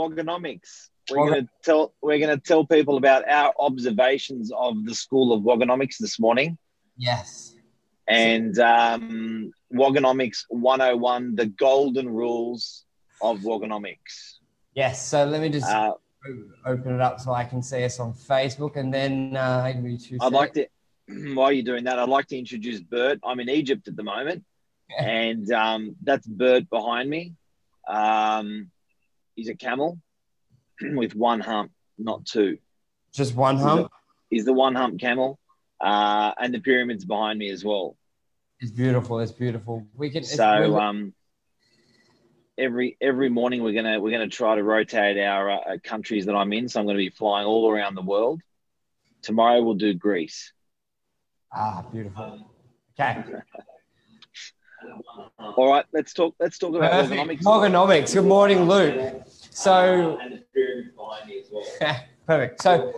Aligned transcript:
Wogonomics. 0.00 0.88
We're 1.10 1.28
going 1.28 1.44
to 1.44 1.48
tell 1.64 1.92
we're 2.00 2.18
going 2.24 2.36
to 2.38 2.42
tell 2.42 2.64
people 2.64 2.96
about 2.96 3.28
our 3.28 3.52
observations 3.58 4.52
of 4.56 4.84
the 4.84 4.94
School 4.94 5.32
of 5.32 5.42
Wogonomics 5.42 5.96
this 5.98 6.18
morning. 6.20 6.56
Yes. 6.96 7.56
And 8.08 8.58
um, 8.58 9.52
Wogonomics 9.72 10.38
101, 10.48 11.36
the 11.36 11.46
golden 11.46 12.08
rules 12.08 12.84
of 13.22 13.38
Wogonomics. 13.40 14.14
Yes. 14.74 15.06
So 15.06 15.24
let 15.24 15.40
me 15.40 15.48
just 15.48 15.66
Uh, 15.66 15.92
open 16.66 16.94
it 16.94 17.00
up 17.00 17.18
so 17.20 17.32
I 17.32 17.44
can 17.44 17.62
see 17.62 17.82
us 17.84 17.98
on 17.98 18.12
Facebook, 18.12 18.76
and 18.76 18.92
then 18.92 19.36
uh, 19.36 19.70
give 19.72 19.82
me 19.82 19.96
two 19.98 20.16
I'd 20.20 20.32
like 20.32 20.52
to, 20.54 20.66
while 21.34 21.50
you're 21.52 21.64
doing 21.72 21.84
that, 21.84 21.98
I'd 21.98 22.08
like 22.08 22.26
to 22.28 22.38
introduce 22.38 22.80
Bert. 22.80 23.18
I'm 23.24 23.40
in 23.40 23.48
Egypt 23.48 23.88
at 23.88 23.96
the 23.96 24.02
moment, 24.14 24.44
Yeah. 24.90 25.04
and 25.24 25.50
um, 25.52 25.96
that's 26.02 26.26
Bert 26.26 26.68
behind 26.70 27.08
me. 27.10 27.22
Um, 27.88 28.70
he's 29.34 29.48
a 29.48 29.54
camel 29.54 29.98
with 30.80 31.14
one 31.14 31.40
hump, 31.40 31.72
not 31.98 32.24
two. 32.24 32.58
just 33.12 33.34
one 33.34 33.56
hump. 33.56 33.90
Is 34.30 34.44
the 34.44 34.52
one 34.52 34.74
hump 34.76 35.00
camel, 35.00 35.38
uh, 35.80 36.32
and 36.38 36.54
the 36.54 36.60
pyramids 36.60 37.04
behind 37.04 37.38
me 37.38 37.50
as 37.50 37.64
well. 37.64 37.96
It's 38.60 38.70
beautiful. 38.70 39.18
It's 39.20 39.32
beautiful. 39.32 39.86
We 39.96 40.10
can. 40.10 40.22
So 40.22 40.78
um, 40.78 41.14
every 42.56 42.96
every 43.00 43.28
morning 43.28 43.62
we're 43.62 43.72
gonna 43.72 43.98
we're 43.98 44.12
gonna 44.12 44.28
try 44.28 44.54
to 44.54 44.62
rotate 44.62 45.18
our 45.18 45.50
uh, 45.50 45.78
countries 45.82 46.26
that 46.26 46.34
I'm 46.34 46.52
in. 46.52 46.68
So 46.68 46.78
I'm 46.78 46.86
going 46.86 46.96
to 46.96 47.02
be 47.02 47.10
flying 47.10 47.46
all 47.46 47.70
around 47.70 47.94
the 47.94 48.02
world. 48.02 48.40
Tomorrow 49.22 49.62
we'll 49.62 49.74
do 49.74 49.94
Greece. 49.94 50.52
ah, 51.52 51.84
beautiful. 51.90 52.48
Okay. 52.98 53.24
All 55.56 55.68
right, 55.70 55.84
let's 55.92 56.12
talk. 56.12 56.34
Let's 56.40 56.58
talk 56.58 56.74
about 56.74 56.90
Perfect. 56.90 57.12
economics. 57.12 57.44
Wogonomics. 57.44 58.14
Good 58.14 58.24
morning, 58.26 58.68
Luke. 58.68 59.22
So 59.50 60.18
and 60.20 60.34
the 60.34 60.38
pyramids 60.54 60.90
behind 60.96 61.28
me 61.28 61.40
as 61.40 61.46
well. 61.52 61.96
perfect. 62.26 62.62
So 62.62 62.92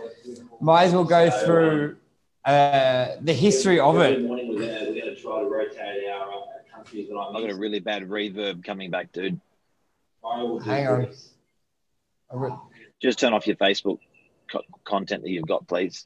might 0.61 0.83
as 0.85 0.93
well 0.93 1.03
go 1.03 1.29
through 1.29 1.97
uh, 2.45 3.15
the 3.21 3.33
history 3.33 3.79
of 3.79 3.95
Every 3.95 4.15
it. 4.23 4.27
morning 4.27 4.49
we're 4.49 4.59
gonna 4.59 4.91
we're 4.91 4.99
gonna 4.99 5.15
try 5.15 5.39
to 5.41 5.47
rotate 5.47 6.09
our 6.09 6.29
uh, 6.29 6.37
countries 6.75 7.09
I'm. 7.11 7.35
I 7.35 7.41
got 7.41 7.49
a 7.49 7.55
really 7.55 7.79
bad 7.79 8.03
reverb 8.03 8.63
coming 8.63 8.91
back, 8.91 9.11
dude. 9.11 9.39
Hang 10.23 10.87
on. 10.87 11.07
Just 13.01 13.19
turn 13.19 13.33
off 13.33 13.45
your 13.47 13.57
Facebook 13.57 13.99
co- 14.51 14.61
content 14.85 15.23
that 15.23 15.29
you've 15.29 15.47
got, 15.47 15.67
please. 15.67 16.05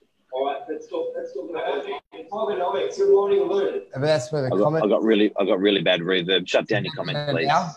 All 0.67 0.73
right, 0.73 0.79
let's 0.79 0.89
talk. 0.89 1.13
Let's 1.15 1.33
talk 1.33 1.49
about 1.49 2.59
Wogonomics. 2.59 2.97
Good 2.97 3.11
morning, 3.11 3.43
Luke. 3.43 3.83
But 3.93 4.01
that's 4.01 4.31
where 4.31 4.41
the 4.41 4.47
I 4.47 4.57
got, 4.57 4.63
comment. 4.63 4.85
I 4.85 4.87
got 4.89 5.03
really, 5.03 5.31
I 5.39 5.45
got 5.45 5.59
really 5.59 5.81
bad 5.81 6.01
reverb. 6.01 6.47
Shut 6.47 6.67
down 6.67 6.83
your 6.83 6.93
comment, 6.93 7.29
please. 7.29 7.47
Now? 7.47 7.71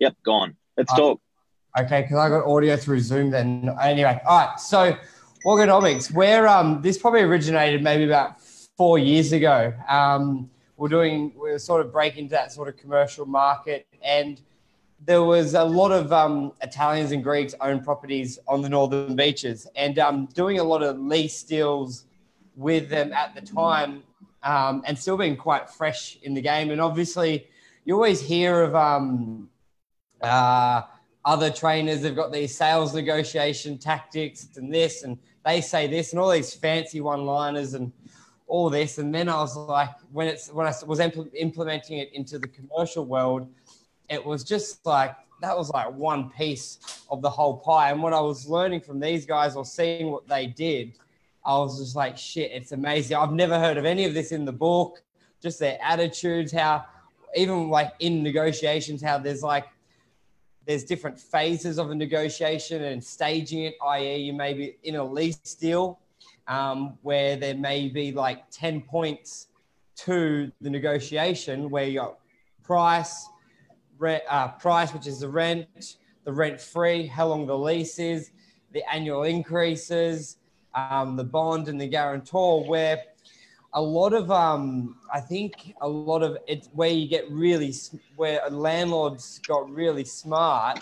Yep, 0.00 0.16
gone. 0.24 0.56
Let's 0.76 0.92
Uh, 0.92 0.96
talk. 0.96 1.20
Okay, 1.78 2.02
because 2.02 2.16
I 2.16 2.28
got 2.28 2.44
audio 2.44 2.76
through 2.76 3.00
Zoom 3.00 3.30
then. 3.30 3.70
Anyway, 3.80 4.20
all 4.26 4.38
right. 4.38 4.58
So, 4.58 4.96
Wogonomics, 5.44 6.12
where 6.12 6.48
um, 6.48 6.82
this 6.82 6.98
probably 6.98 7.20
originated 7.20 7.82
maybe 7.84 8.04
about 8.04 8.40
four 8.40 8.98
years 8.98 9.32
ago. 9.32 9.72
Um, 9.88 10.50
we're 10.76 10.88
doing, 10.88 11.32
we're 11.36 11.58
sort 11.58 11.86
of 11.86 11.92
breaking 11.92 12.24
into 12.24 12.32
that 12.32 12.52
sort 12.52 12.68
of 12.68 12.76
commercial 12.76 13.26
market, 13.26 13.86
and 14.02 14.40
there 15.04 15.22
was 15.22 15.54
a 15.54 15.64
lot 15.64 15.92
of 15.92 16.12
um, 16.12 16.52
Italians 16.62 17.12
and 17.12 17.22
Greeks 17.22 17.54
own 17.60 17.82
properties 17.82 18.38
on 18.48 18.62
the 18.62 18.68
northern 18.68 19.14
beaches, 19.14 19.66
and 19.76 19.98
um, 19.98 20.26
doing 20.34 20.58
a 20.58 20.64
lot 20.64 20.82
of 20.82 20.98
lease 20.98 21.42
deals 21.42 22.04
with 22.56 22.88
them 22.88 23.12
at 23.12 23.34
the 23.34 23.40
time, 23.40 24.02
um, 24.42 24.82
and 24.86 24.98
still 24.98 25.16
being 25.16 25.36
quite 25.36 25.68
fresh 25.68 26.18
in 26.22 26.34
the 26.34 26.40
game. 26.40 26.70
And 26.70 26.80
obviously, 26.80 27.46
you 27.84 27.94
always 27.94 28.20
hear 28.20 28.62
of 28.62 28.74
um, 28.74 29.48
uh, 30.22 30.82
other 31.26 31.50
trainers 31.50 32.04
have 32.04 32.14
got 32.14 32.32
these 32.32 32.56
sales 32.56 32.94
negotiation 32.94 33.76
tactics 33.76 34.48
and 34.56 34.72
this 34.72 35.02
and 35.02 35.18
they 35.44 35.60
say 35.60 35.88
this 35.88 36.12
and 36.12 36.20
all 36.20 36.30
these 36.30 36.54
fancy 36.54 37.00
one 37.00 37.24
liners 37.26 37.74
and 37.74 37.92
all 38.46 38.70
this 38.70 38.98
and 38.98 39.12
then 39.12 39.28
i 39.28 39.34
was 39.34 39.56
like 39.56 39.90
when 40.12 40.28
it's 40.28 40.52
when 40.52 40.66
i 40.68 40.72
was 40.86 41.00
impl- 41.00 41.28
implementing 41.34 41.98
it 41.98 42.12
into 42.12 42.38
the 42.38 42.46
commercial 42.46 43.04
world 43.04 43.48
it 44.08 44.24
was 44.24 44.44
just 44.44 44.84
like 44.86 45.14
that 45.42 45.56
was 45.56 45.70
like 45.70 45.92
one 45.92 46.30
piece 46.30 46.78
of 47.10 47.20
the 47.20 47.28
whole 47.28 47.58
pie. 47.58 47.90
And 47.90 48.02
what 48.02 48.12
i 48.12 48.20
was 48.20 48.48
learning 48.48 48.80
from 48.80 49.00
these 49.00 49.26
guys 49.26 49.56
or 49.56 49.64
seeing 49.64 50.10
what 50.10 50.26
they 50.26 50.46
did 50.46 50.94
i 51.44 51.52
was 51.54 51.78
just 51.78 51.96
like 51.96 52.16
shit 52.16 52.50
it's 52.52 52.72
amazing. 52.72 53.16
I've 53.16 53.32
never 53.32 53.58
heard 53.58 53.76
of 53.76 53.84
any 53.84 54.04
of 54.04 54.14
this 54.14 54.32
in 54.32 54.44
the 54.44 54.52
book. 54.52 55.02
Just 55.42 55.58
their 55.58 55.78
attitudes 55.82 56.52
how 56.52 56.84
even 57.34 57.68
like 57.68 57.92
in 57.98 58.22
negotiations 58.22 59.02
how 59.02 59.18
there's 59.18 59.42
like 59.42 59.66
there's 60.66 60.82
different 60.84 61.18
phases 61.18 61.78
of 61.78 61.90
a 61.90 61.94
negotiation 61.94 62.82
and 62.82 63.02
staging 63.02 63.62
it, 63.62 63.76
i.e., 63.86 64.16
you 64.16 64.32
may 64.32 64.52
be 64.52 64.76
in 64.82 64.96
a 64.96 65.04
lease 65.04 65.54
deal 65.54 66.00
um, 66.48 66.98
where 67.02 67.36
there 67.36 67.54
may 67.54 67.88
be 67.88 68.12
like 68.12 68.50
10 68.50 68.82
points 68.82 69.46
to 69.94 70.50
the 70.60 70.68
negotiation 70.68 71.70
where 71.70 71.86
your 71.86 72.16
price, 72.62 73.28
rent, 73.98 74.22
uh, 74.28 74.48
price, 74.48 74.92
which 74.92 75.06
is 75.06 75.20
the 75.20 75.28
rent, 75.28 75.96
the 76.24 76.32
rent 76.32 76.60
free, 76.60 77.06
how 77.06 77.28
long 77.28 77.46
the 77.46 77.56
lease 77.56 77.98
is, 77.98 78.30
the 78.72 78.82
annual 78.92 79.22
increases, 79.22 80.36
um, 80.74 81.16
the 81.16 81.24
bond 81.24 81.68
and 81.68 81.80
the 81.80 81.86
guarantor, 81.86 82.64
where 82.64 83.02
a 83.72 83.80
lot 83.80 84.12
of 84.12 84.30
um, 84.30 84.96
I 85.12 85.20
think 85.20 85.74
a 85.80 85.88
lot 85.88 86.22
of 86.22 86.38
it 86.46 86.68
where 86.72 86.88
you 86.88 87.06
get 87.06 87.30
really 87.30 87.74
where 88.16 88.40
landlords 88.50 89.38
got 89.46 89.70
really 89.70 90.04
smart. 90.04 90.80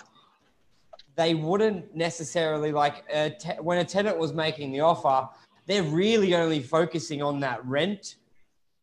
They 1.15 1.33
wouldn't 1.33 1.95
necessarily 1.95 2.71
like 2.71 3.03
a 3.11 3.29
te- 3.29 3.61
when 3.61 3.77
a 3.79 3.85
tenant 3.85 4.17
was 4.17 4.33
making 4.33 4.71
the 4.71 4.81
offer. 4.81 5.29
They're 5.65 5.83
really 5.83 6.35
only 6.35 6.61
focusing 6.61 7.21
on 7.21 7.39
that 7.41 7.65
rent, 7.65 8.15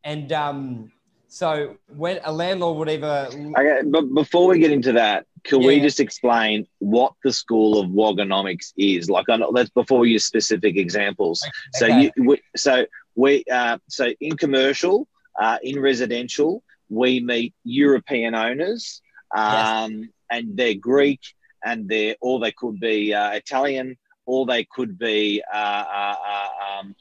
and 0.04 0.32
um, 0.32 0.92
so 1.32 1.76
when 1.88 2.20
a 2.24 2.30
landlord 2.30 2.76
would 2.76 2.90
ever. 2.90 3.26
Okay, 3.32 3.80
but 3.86 4.02
before 4.12 4.48
we 4.48 4.58
get 4.58 4.70
into 4.70 4.92
that, 4.92 5.24
can 5.44 5.64
we 5.64 5.80
just 5.80 5.98
explain 5.98 6.66
what 6.78 7.14
the 7.24 7.32
School 7.32 7.80
of 7.80 7.88
Wogonomics 7.88 8.74
is? 8.76 9.08
Like, 9.08 9.30
I 9.30 9.36
know, 9.36 9.48
let's 9.48 9.70
before 9.70 10.00
we 10.00 10.10
use 10.10 10.26
specific 10.26 10.76
examples. 10.76 11.42
So 11.72 11.86
you, 11.86 12.10
we, 12.18 12.42
so 12.54 12.84
we, 13.14 13.44
uh, 13.50 13.78
so 13.88 14.12
in 14.20 14.36
commercial, 14.36 15.08
uh, 15.40 15.56
in 15.62 15.80
residential, 15.80 16.62
we 16.90 17.20
meet 17.20 17.54
European 17.64 18.34
owners, 18.34 19.00
um, 19.34 20.10
and 20.30 20.54
they're 20.54 20.74
Greek, 20.74 21.20
and 21.64 21.88
they're 21.88 22.14
or 22.20 22.40
they 22.40 22.52
could 22.52 22.78
be 22.78 23.14
uh, 23.14 23.30
Italian, 23.30 23.96
or 24.26 24.44
they 24.44 24.64
could 24.64 24.98
be 24.98 25.42
uh, 25.50 25.56
uh, 25.56 26.16
uh, 26.28 26.48
um, 26.78 26.94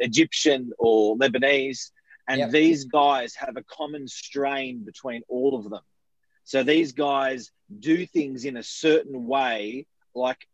Egyptian 0.00 0.70
or 0.78 1.16
Lebanese, 1.16 1.92
and 2.28 2.38
Yep. 2.38 2.50
these 2.50 2.84
guys 2.84 3.34
have 3.34 3.56
a 3.56 3.64
common 3.64 4.06
strain 4.06 4.84
between 4.84 5.22
all 5.28 5.56
of 5.58 5.70
them. 5.70 5.82
So 6.44 6.62
these 6.62 6.92
guys 6.92 7.50
do 7.78 8.06
things 8.06 8.44
in 8.44 8.56
a 8.56 8.62
certain 8.62 9.26
way, 9.26 9.86
like 10.14 10.46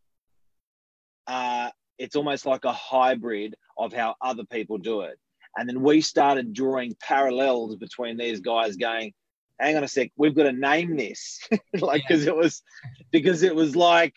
uh, 1.27 1.71
it's 1.99 2.16
almost 2.16 2.47
like 2.47 2.65
a 2.65 2.72
hybrid 2.72 3.54
of 3.78 3.93
how 3.93 4.15
other 4.21 4.44
people 4.44 4.78
do 4.78 5.03
it. 5.03 5.19
And 5.56 5.69
then 5.69 5.82
we 5.82 6.00
started 6.00 6.53
drawing 6.53 6.94
parallels 7.00 7.77
between 7.77 8.16
these 8.19 8.41
guys, 8.41 8.77
going, 8.77 9.15
"Hang 9.59 9.77
on 9.77 9.84
a 9.84 9.88
sec, 9.88 10.10
we've 10.16 10.34
got 10.34 10.44
to 10.44 10.53
name 10.53 10.97
this," 10.97 11.41
like 11.81 12.03
because 12.06 12.27
it 12.27 12.37
was 12.37 12.62
because 13.10 13.43
it 13.43 13.54
was 13.54 13.75
like 13.75 14.15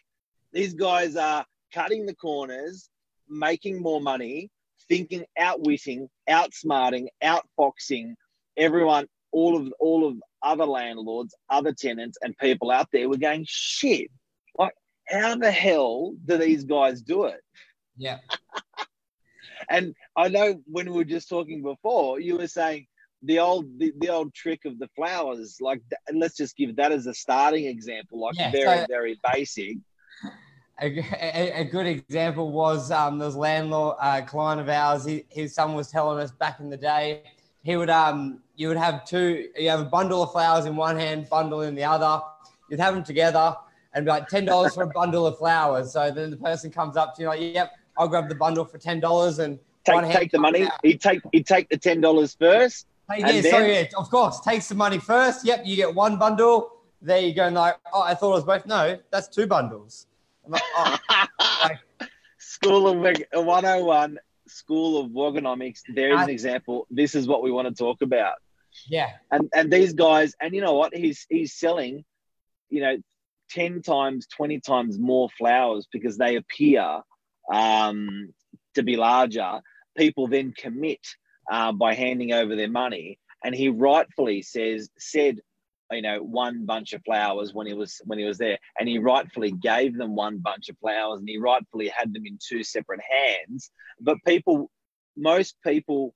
these 0.51 0.73
guys 0.73 1.15
are 1.15 1.45
cutting 1.73 2.05
the 2.05 2.15
corners, 2.15 2.89
making 3.29 3.81
more 3.81 4.01
money, 4.01 4.51
thinking, 4.89 5.23
outwitting, 5.37 6.09
outsmarting, 6.29 7.07
outfoxing 7.23 8.13
everyone, 8.57 9.07
all 9.31 9.55
of 9.55 9.71
all 9.79 10.07
of 10.07 10.17
other 10.41 10.65
landlords, 10.65 11.33
other 11.49 11.73
tenants, 11.73 12.17
and 12.21 12.37
people 12.37 12.71
out 12.71 12.87
there. 12.91 13.07
We're 13.09 13.17
going, 13.17 13.45
shit, 13.47 14.09
like 14.57 14.73
how 15.07 15.35
the 15.35 15.51
hell 15.51 16.13
do 16.25 16.37
these 16.37 16.63
guys 16.63 17.01
do 17.01 17.25
it? 17.25 17.41
yeah 17.97 18.19
And 19.69 19.93
I 20.15 20.29
know 20.29 20.61
when 20.65 20.89
we 20.89 20.97
were 20.97 21.03
just 21.03 21.29
talking 21.29 21.61
before, 21.61 22.19
you 22.19 22.37
were 22.37 22.47
saying 22.47 22.87
the 23.21 23.39
old 23.39 23.65
the, 23.77 23.91
the 23.99 24.09
old 24.09 24.33
trick 24.33 24.61
of 24.65 24.79
the 24.79 24.87
flowers. 24.95 25.57
Like, 25.59 25.81
th- 25.89 26.17
let's 26.19 26.37
just 26.37 26.55
give 26.55 26.75
that 26.77 26.91
as 26.91 27.05
a 27.07 27.13
starting 27.13 27.65
example, 27.65 28.21
like 28.21 28.35
Yeah, 28.37 28.51
very 28.51 28.79
so- 28.79 28.85
very 28.87 29.19
basic. 29.31 29.77
A, 30.81 30.99
a, 31.21 31.61
a 31.61 31.63
good 31.65 31.85
example 31.85 32.51
was 32.51 32.91
um, 32.91 33.19
this 33.19 33.35
landlord 33.35 33.95
uh, 33.99 34.21
client 34.21 34.61
of 34.61 34.69
ours. 34.69 35.05
He, 35.05 35.25
his 35.29 35.53
son 35.53 35.73
was 35.73 35.89
telling 35.89 36.19
us 36.19 36.31
back 36.31 36.59
in 36.59 36.69
the 36.69 36.77
day, 36.77 37.23
he 37.63 37.75
would 37.75 37.89
um, 37.89 38.39
you 38.55 38.67
would 38.69 38.77
have 38.77 39.05
two, 39.05 39.49
you 39.57 39.69
have 39.69 39.81
a 39.81 39.85
bundle 39.85 40.23
of 40.23 40.31
flowers 40.31 40.65
in 40.65 40.75
one 40.75 40.97
hand, 40.97 41.27
bundle 41.29 41.61
in 41.61 41.75
the 41.75 41.83
other. 41.83 42.21
You'd 42.69 42.79
have 42.79 42.93
them 42.93 43.03
together 43.03 43.55
and 43.93 44.05
be 44.05 44.09
like 44.09 44.27
ten 44.27 44.45
dollars 44.45 44.75
for 44.75 44.83
a 44.83 44.87
bundle 44.87 45.25
of 45.27 45.37
flowers. 45.37 45.93
So 45.93 46.11
then 46.11 46.31
the 46.31 46.37
person 46.37 46.71
comes 46.71 46.95
up 46.97 47.15
to 47.15 47.21
you 47.23 47.27
like, 47.27 47.41
yep, 47.41 47.71
I'll 47.97 48.07
grab 48.07 48.29
the 48.29 48.35
bundle 48.35 48.65
for 48.65 48.77
ten 48.77 48.99
dollars 48.99 49.39
and 49.39 49.59
Take 49.85 50.11
take 50.11 50.31
the 50.31 50.39
money. 50.39 50.63
out. 50.63 50.73
He'd 50.83 51.01
take 51.01 51.21
he'd 51.31 51.47
take 51.47 51.69
the 51.69 51.77
ten 51.77 52.01
dollars 52.01 52.35
first. 52.35 52.85
Hey, 53.09 53.21
yeah, 53.21 53.41
then- 53.41 53.51
so 53.51 53.59
yeah, 53.59 53.85
of 53.97 54.09
course, 54.09 54.39
takes 54.41 54.69
the 54.69 54.75
money 54.75 54.99
first. 54.99 55.45
Yep, 55.45 55.63
you 55.65 55.75
get 55.75 55.93
one 55.93 56.17
bundle. 56.17 56.71
There 57.01 57.19
you 57.19 57.33
go. 57.33 57.45
And 57.45 57.55
like, 57.55 57.77
oh, 57.93 58.01
I 58.01 58.13
thought 58.13 58.31
it 58.31 58.35
was 58.35 58.43
both. 58.43 58.65
No, 58.65 58.99
that's 59.09 59.27
two 59.29 59.47
bundles. 59.47 60.05
Like, 60.51 60.61
oh, 60.75 61.69
School 62.37 62.87
of 62.87 62.97
101, 62.97 64.19
School 64.47 65.01
of 65.01 65.11
Wogonomics. 65.11 65.81
There 65.93 66.13
is 66.13 66.21
an 66.21 66.29
example. 66.29 66.87
This 66.89 67.15
is 67.15 67.27
what 67.27 67.43
we 67.43 67.51
want 67.51 67.67
to 67.67 67.73
talk 67.73 68.01
about. 68.01 68.35
yeah, 68.87 69.11
And 69.31 69.49
and 69.53 69.71
these 69.71 69.93
guys, 69.93 70.35
and 70.41 70.53
you 70.53 70.61
know 70.61 70.73
what? 70.73 70.95
He's 70.95 71.25
he's 71.29 71.53
selling, 71.53 72.05
you 72.69 72.81
know, 72.81 72.97
10 73.51 73.81
times, 73.81 74.27
20 74.27 74.59
times 74.59 74.99
more 74.99 75.29
flowers 75.37 75.87
because 75.91 76.17
they 76.17 76.35
appear 76.35 77.01
um, 77.51 78.33
to 78.75 78.83
be 78.83 78.95
larger. 78.95 79.61
People 79.97 80.27
then 80.27 80.53
commit 80.55 81.05
uh, 81.51 81.71
by 81.71 81.93
handing 81.93 82.31
over 82.31 82.55
their 82.55 82.69
money. 82.69 83.19
And 83.43 83.55
he 83.55 83.69
rightfully 83.69 84.41
says, 84.41 84.89
said, 84.97 85.39
you 85.91 86.01
know, 86.01 86.21
one 86.21 86.65
bunch 86.65 86.93
of 86.93 87.03
flowers 87.03 87.53
when 87.53 87.67
he 87.67 87.73
was 87.73 88.01
when 88.05 88.19
he 88.19 88.25
was 88.25 88.37
there, 88.37 88.57
and 88.79 88.87
he 88.87 88.99
rightfully 88.99 89.51
gave 89.51 89.97
them 89.97 90.15
one 90.15 90.37
bunch 90.37 90.69
of 90.69 90.77
flowers, 90.79 91.19
and 91.19 91.29
he 91.29 91.37
rightfully 91.37 91.87
had 91.89 92.13
them 92.13 92.25
in 92.25 92.37
two 92.41 92.63
separate 92.63 93.01
hands. 93.01 93.71
But 93.99 94.17
people, 94.25 94.69
most 95.17 95.55
people, 95.65 96.13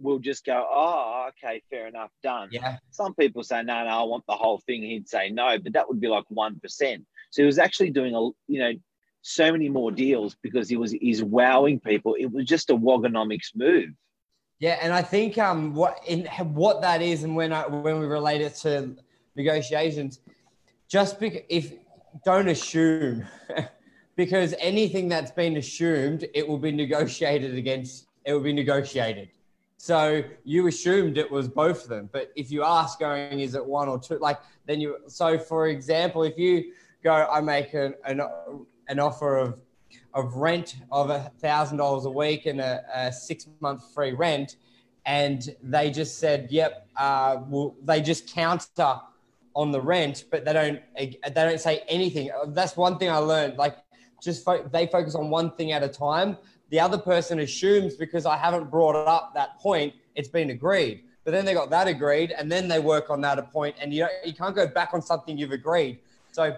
will 0.00 0.18
just 0.18 0.44
go, 0.44 0.66
oh, 0.70 1.28
okay, 1.28 1.62
fair 1.70 1.86
enough, 1.86 2.10
done. 2.22 2.48
yeah, 2.50 2.78
Some 2.90 3.14
people 3.14 3.42
say, 3.42 3.62
no, 3.62 3.84
no, 3.84 3.90
I 3.90 4.02
want 4.04 4.24
the 4.26 4.34
whole 4.34 4.58
thing. 4.58 4.82
He'd 4.82 5.08
say 5.08 5.30
no, 5.30 5.58
but 5.58 5.74
that 5.74 5.88
would 5.88 6.00
be 6.00 6.08
like 6.08 6.24
1%. 6.32 7.04
So 7.30 7.42
he 7.42 7.46
was 7.46 7.58
actually 7.58 7.90
doing, 7.90 8.14
a, 8.14 8.20
you 8.48 8.60
know, 8.60 8.72
so 9.22 9.52
many 9.52 9.68
more 9.68 9.92
deals 9.92 10.36
because 10.42 10.68
he 10.68 10.76
was, 10.76 10.92
he's 10.92 11.22
wowing 11.22 11.80
people. 11.80 12.14
It 12.14 12.26
was 12.32 12.46
just 12.46 12.70
a 12.70 12.74
Wogonomics 12.74 13.54
move. 13.54 13.90
yeah. 14.58 14.78
And 14.80 14.92
I 14.92 15.02
think 15.02 15.36
um, 15.38 15.74
what 15.74 16.00
in 16.06 16.26
what 16.54 16.80
that 16.82 17.02
is, 17.02 17.22
and 17.22 17.36
when 17.36 17.52
I 17.52 17.66
when 17.66 18.00
we 18.00 18.06
relate 18.06 18.40
it 18.40 18.54
to 18.56 18.96
negotiations, 19.36 20.20
just 20.88 21.20
because 21.20 21.42
if 21.48 21.74
don't 22.24 22.48
assume, 22.48 23.24
because 24.16 24.54
anything 24.58 25.08
that's 25.08 25.30
been 25.30 25.56
assumed, 25.56 26.26
it 26.34 26.46
will 26.46 26.58
be 26.58 26.72
negotiated 26.72 27.54
against. 27.56 28.06
It 28.24 28.32
will 28.34 28.40
be 28.40 28.52
negotiated. 28.52 29.30
So 29.78 30.22
you 30.44 30.66
assumed 30.66 31.16
it 31.16 31.30
was 31.30 31.48
both 31.48 31.84
of 31.84 31.88
them, 31.88 32.10
but 32.12 32.32
if 32.36 32.50
you 32.50 32.62
ask 32.64 32.98
going, 32.98 33.40
is 33.40 33.54
it 33.54 33.64
one 33.64 33.88
or 33.88 33.98
two? 33.98 34.18
Like 34.18 34.38
then 34.66 34.80
you. 34.80 34.98
So 35.06 35.38
for 35.38 35.68
example, 35.68 36.22
if 36.22 36.36
you 36.36 36.72
go, 37.02 37.12
I 37.12 37.40
make 37.40 37.72
an 37.72 37.94
an, 38.04 38.20
an 38.88 39.00
offer 39.00 39.38
of 39.38 39.58
of 40.12 40.34
rent 40.34 40.76
of 40.92 41.10
a 41.10 41.32
thousand 41.40 41.78
dollars 41.78 42.04
a 42.04 42.10
week 42.10 42.46
and 42.46 42.60
a, 42.60 42.84
a 42.94 43.12
six 43.12 43.46
month 43.60 43.82
free 43.94 44.12
rent, 44.12 44.56
and 45.06 45.56
they 45.62 45.90
just 45.90 46.18
said, 46.18 46.48
"Yep," 46.50 46.88
uh, 46.96 47.38
well, 47.48 47.74
they 47.82 48.02
just 48.02 48.32
counter 48.32 49.00
on 49.60 49.70
the 49.70 49.80
rent, 49.80 50.24
but 50.30 50.46
they 50.46 50.54
don't 50.54 50.80
they 50.96 51.18
don't 51.34 51.60
say 51.60 51.82
anything. 51.86 52.30
That's 52.48 52.78
one 52.78 52.96
thing 52.96 53.10
I 53.10 53.18
learned. 53.18 53.58
Like, 53.58 53.76
just 54.22 54.42
fo- 54.42 54.66
they 54.66 54.86
focus 54.86 55.14
on 55.14 55.28
one 55.28 55.50
thing 55.50 55.72
at 55.72 55.82
a 55.82 55.88
time. 55.88 56.38
The 56.70 56.80
other 56.80 56.96
person 56.96 57.40
assumes 57.40 57.94
because 57.94 58.24
I 58.24 58.38
haven't 58.38 58.70
brought 58.70 58.96
up 58.96 59.34
that 59.34 59.58
point, 59.58 59.92
it's 60.14 60.28
been 60.28 60.48
agreed. 60.48 61.04
But 61.24 61.32
then 61.32 61.44
they 61.44 61.52
got 61.52 61.68
that 61.70 61.88
agreed, 61.88 62.32
and 62.32 62.50
then 62.50 62.68
they 62.68 62.80
work 62.80 63.10
on 63.10 63.20
that 63.20 63.52
point, 63.52 63.76
and 63.78 63.92
you 63.92 64.06
you 64.24 64.32
can't 64.32 64.56
go 64.56 64.66
back 64.66 64.94
on 64.94 65.02
something 65.02 65.36
you've 65.36 65.52
agreed. 65.52 65.98
So, 66.32 66.56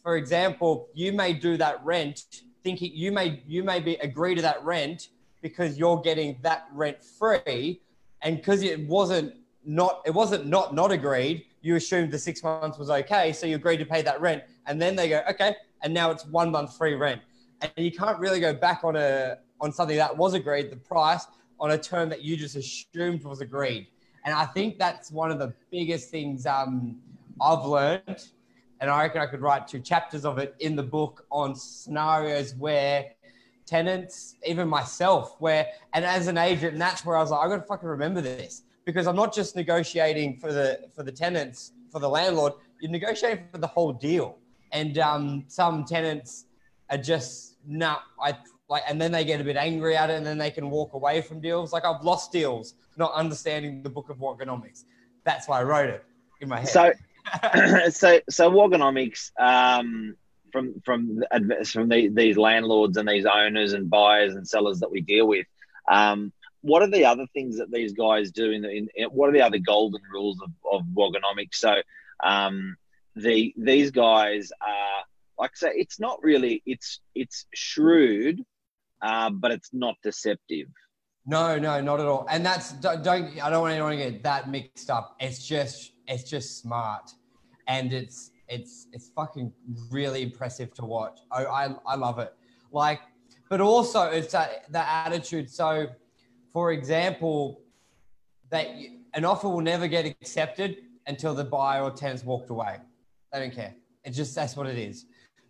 for 0.00 0.16
example, 0.16 0.88
you 0.94 1.12
may 1.12 1.32
do 1.32 1.56
that 1.56 1.84
rent 1.84 2.24
thinking 2.62 2.92
you 2.94 3.10
may 3.10 3.42
you 3.48 3.64
may 3.64 3.80
be 3.80 3.94
agree 3.96 4.34
to 4.36 4.42
that 4.42 4.64
rent 4.64 5.08
because 5.42 5.76
you're 5.76 6.00
getting 6.00 6.38
that 6.42 6.68
rent 6.72 6.98
free, 7.02 7.80
and 8.22 8.36
because 8.36 8.62
it 8.62 8.86
wasn't 8.86 9.34
not 9.64 10.02
it 10.06 10.14
wasn't 10.14 10.46
not 10.46 10.72
not 10.72 10.92
agreed, 10.92 11.46
you 11.64 11.76
assumed 11.76 12.12
the 12.12 12.18
six 12.18 12.42
months 12.42 12.78
was 12.78 12.90
okay, 12.90 13.32
so 13.32 13.46
you 13.46 13.56
agreed 13.56 13.78
to 13.78 13.86
pay 13.86 14.02
that 14.02 14.20
rent, 14.20 14.42
and 14.66 14.80
then 14.80 14.94
they 14.94 15.08
go 15.08 15.22
okay, 15.30 15.54
and 15.82 15.92
now 15.92 16.10
it's 16.10 16.26
one 16.26 16.50
month 16.50 16.76
free 16.76 16.94
rent, 16.94 17.22
and 17.60 17.72
you 17.76 17.90
can't 17.90 18.18
really 18.18 18.40
go 18.40 18.52
back 18.52 18.84
on 18.84 18.96
a 18.96 19.38
on 19.60 19.72
something 19.72 19.96
that 19.96 20.16
was 20.16 20.34
agreed, 20.34 20.70
the 20.70 20.76
price 20.76 21.26
on 21.58 21.70
a 21.70 21.78
term 21.78 22.08
that 22.08 22.22
you 22.22 22.36
just 22.36 22.56
assumed 22.56 23.24
was 23.24 23.40
agreed, 23.40 23.86
and 24.24 24.34
I 24.34 24.44
think 24.44 24.78
that's 24.78 25.10
one 25.10 25.30
of 25.30 25.38
the 25.38 25.54
biggest 25.70 26.10
things 26.10 26.46
um, 26.46 26.96
I've 27.40 27.64
learned 27.64 28.28
and 28.80 28.90
I 28.90 29.04
reckon 29.04 29.22
I 29.22 29.26
could 29.26 29.40
write 29.40 29.66
two 29.66 29.80
chapters 29.80 30.26
of 30.26 30.36
it 30.36 30.54
in 30.60 30.76
the 30.76 30.82
book 30.82 31.24
on 31.30 31.54
scenarios 31.54 32.54
where 32.56 33.06
tenants, 33.64 34.34
even 34.46 34.68
myself, 34.68 35.36
where 35.38 35.68
and 35.94 36.04
as 36.04 36.26
an 36.26 36.36
agent, 36.36 36.72
and 36.72 36.82
that's 36.82 37.02
where 37.02 37.16
I 37.16 37.20
was 37.20 37.30
like, 37.30 37.40
I 37.40 37.48
got 37.48 37.56
to 37.56 37.62
fucking 37.62 37.88
remember 37.88 38.20
this 38.20 38.63
because 38.84 39.06
I'm 39.06 39.16
not 39.16 39.34
just 39.34 39.56
negotiating 39.56 40.38
for 40.38 40.52
the 40.52 40.88
for 40.94 41.02
the 41.02 41.12
tenants 41.12 41.72
for 41.90 42.00
the 42.00 42.08
landlord, 42.08 42.54
you're 42.80 42.90
negotiating 42.90 43.46
for 43.52 43.58
the 43.58 43.66
whole 43.66 43.92
deal. 43.92 44.38
And 44.72 44.98
um, 44.98 45.44
some 45.46 45.84
tenants 45.84 46.46
are 46.90 46.98
just 46.98 47.56
nah, 47.66 47.98
I 48.20 48.36
like, 48.68 48.82
and 48.88 49.00
then 49.00 49.12
they 49.12 49.24
get 49.24 49.40
a 49.40 49.44
bit 49.44 49.56
angry 49.56 49.96
at 49.96 50.10
it, 50.10 50.14
and 50.14 50.26
then 50.26 50.38
they 50.38 50.50
can 50.50 50.70
walk 50.70 50.94
away 50.94 51.22
from 51.22 51.40
deals. 51.40 51.72
Like 51.72 51.84
I've 51.84 52.02
lost 52.02 52.32
deals 52.32 52.74
not 52.96 53.12
understanding 53.14 53.82
the 53.82 53.90
book 53.90 54.10
of 54.10 54.18
Wogonomics. 54.18 54.84
That's 55.24 55.48
why 55.48 55.60
I 55.60 55.64
wrote 55.64 55.90
it 55.90 56.04
in 56.40 56.48
my 56.48 56.60
head. 56.60 56.68
So, 56.68 56.92
so, 57.90 58.20
so 58.28 58.50
Wogonomics, 58.50 59.30
um, 59.38 60.16
from 60.52 60.80
from 60.84 61.24
from 61.64 61.88
the, 61.88 62.08
these 62.08 62.36
landlords 62.36 62.96
and 62.96 63.08
these 63.08 63.26
owners 63.26 63.72
and 63.72 63.90
buyers 63.90 64.34
and 64.34 64.46
sellers 64.46 64.80
that 64.80 64.90
we 64.90 65.00
deal 65.00 65.26
with, 65.26 65.46
um, 65.90 66.32
what 66.64 66.82
are 66.82 66.90
the 66.90 67.04
other 67.04 67.26
things 67.34 67.58
that 67.58 67.70
these 67.70 67.92
guys 67.92 68.30
do? 68.30 68.50
In, 68.50 68.64
in, 68.64 68.88
in 68.96 69.08
what 69.08 69.28
are 69.28 69.32
the 69.32 69.42
other 69.42 69.58
golden 69.58 70.00
rules 70.10 70.40
of, 70.40 70.50
of 70.72 70.82
Wogonomics? 70.94 71.54
So, 71.56 71.74
um, 72.22 72.76
the 73.14 73.54
these 73.56 73.90
guys 73.90 74.50
are 74.60 75.04
like 75.38 75.50
I 75.50 75.56
say, 75.56 75.72
it's 75.74 76.00
not 76.00 76.18
really 76.22 76.62
it's 76.64 77.00
it's 77.14 77.46
shrewd, 77.54 78.42
uh, 79.02 79.30
but 79.30 79.50
it's 79.50 79.70
not 79.72 79.96
deceptive. 80.02 80.68
No, 81.26 81.58
no, 81.58 81.80
not 81.80 82.00
at 82.00 82.06
all. 82.06 82.26
And 82.30 82.44
that's 82.44 82.72
don't, 82.72 83.02
don't 83.02 83.40
I 83.42 83.50
don't 83.50 83.60
want 83.60 83.74
anyone 83.74 83.92
to 83.92 83.96
get 83.98 84.22
that 84.22 84.50
mixed 84.50 84.90
up. 84.90 85.16
It's 85.20 85.46
just 85.46 85.92
it's 86.06 86.24
just 86.24 86.60
smart, 86.60 87.10
and 87.68 87.92
it's 87.92 88.30
it's 88.48 88.86
it's 88.92 89.10
fucking 89.14 89.52
really 89.90 90.22
impressive 90.22 90.72
to 90.74 90.84
watch. 90.86 91.18
I 91.30 91.44
I, 91.44 91.74
I 91.86 91.94
love 91.96 92.18
it. 92.18 92.32
Like, 92.72 93.00
but 93.50 93.60
also 93.60 94.04
it's 94.04 94.32
that 94.32 94.70
the 94.70 94.86
attitude. 94.86 95.50
So, 95.50 95.88
for 96.54 96.72
example, 96.72 97.60
that 98.50 98.68
an 99.12 99.24
offer 99.26 99.48
will 99.48 99.60
never 99.60 99.88
get 99.88 100.06
accepted 100.06 100.76
until 101.06 101.34
the 101.34 101.44
buyer 101.44 101.82
or 101.82 101.90
tenant's 101.90 102.24
walked 102.24 102.48
away. 102.48 102.76
They 103.32 103.40
don't 103.40 103.52
care. 103.52 103.74
It's 104.04 104.16
just 104.16 104.34
that's 104.34 104.56
what 104.56 104.66
it 104.68 104.78
is. 104.78 105.04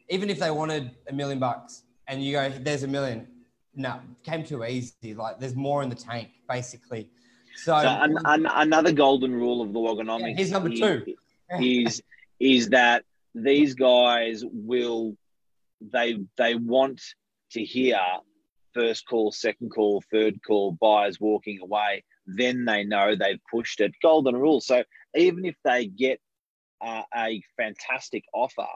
Even 0.09 0.31
if 0.31 0.39
they 0.41 0.51
wanted 0.51 0.91
a 1.09 1.12
million 1.12 1.39
bucks 1.39 1.83
and 2.09 2.25
you 2.25 2.33
go, 2.33 2.49
there's 2.49 2.83
a 2.83 2.89
million, 2.89 3.29
no, 3.77 4.01
came 4.23 4.43
too 4.44 4.65
easy. 4.65 5.15
Like 5.15 5.39
there's 5.39 5.55
more 5.55 5.82
in 5.82 5.91
the 5.91 5.94
tank, 5.94 6.31
basically. 6.49 7.08
So, 7.56 7.79
So 7.81 7.87
an, 7.89 8.17
an, 8.25 8.46
another 8.46 8.91
golden 8.93 9.34
rule 9.34 9.61
of 9.63 9.73
the 9.73 9.79
Wogonomics 9.79 10.20
Yeah, 10.31 10.34
here's 10.37 10.51
number 10.51 10.73
is- 10.73 10.81
two. 10.81 11.15
is 11.61 12.03
is 12.41 12.69
that 12.70 13.05
these 13.34 13.75
guys 13.75 14.43
will 14.53 15.17
they 15.93 16.19
they 16.37 16.55
want 16.55 17.01
to 17.51 17.63
hear 17.63 18.01
first 18.74 19.06
call, 19.06 19.32
second 19.32 19.70
call, 19.70 20.02
third 20.12 20.40
call, 20.46 20.72
buyers 20.72 21.20
walking 21.20 21.60
away. 21.62 22.04
Then 22.26 22.64
they 22.64 22.84
know 22.84 23.14
they've 23.14 23.40
pushed 23.50 23.81
it. 23.81 23.93
Golden 24.02 24.36
rule. 24.36 24.60
So 24.60 24.84
even 25.14 25.44
if 25.44 25.56
they 25.64 25.86
get 25.86 26.20
uh, 26.81 27.02
a 27.14 27.43
fantastic 27.56 28.24
offer, 28.34 28.66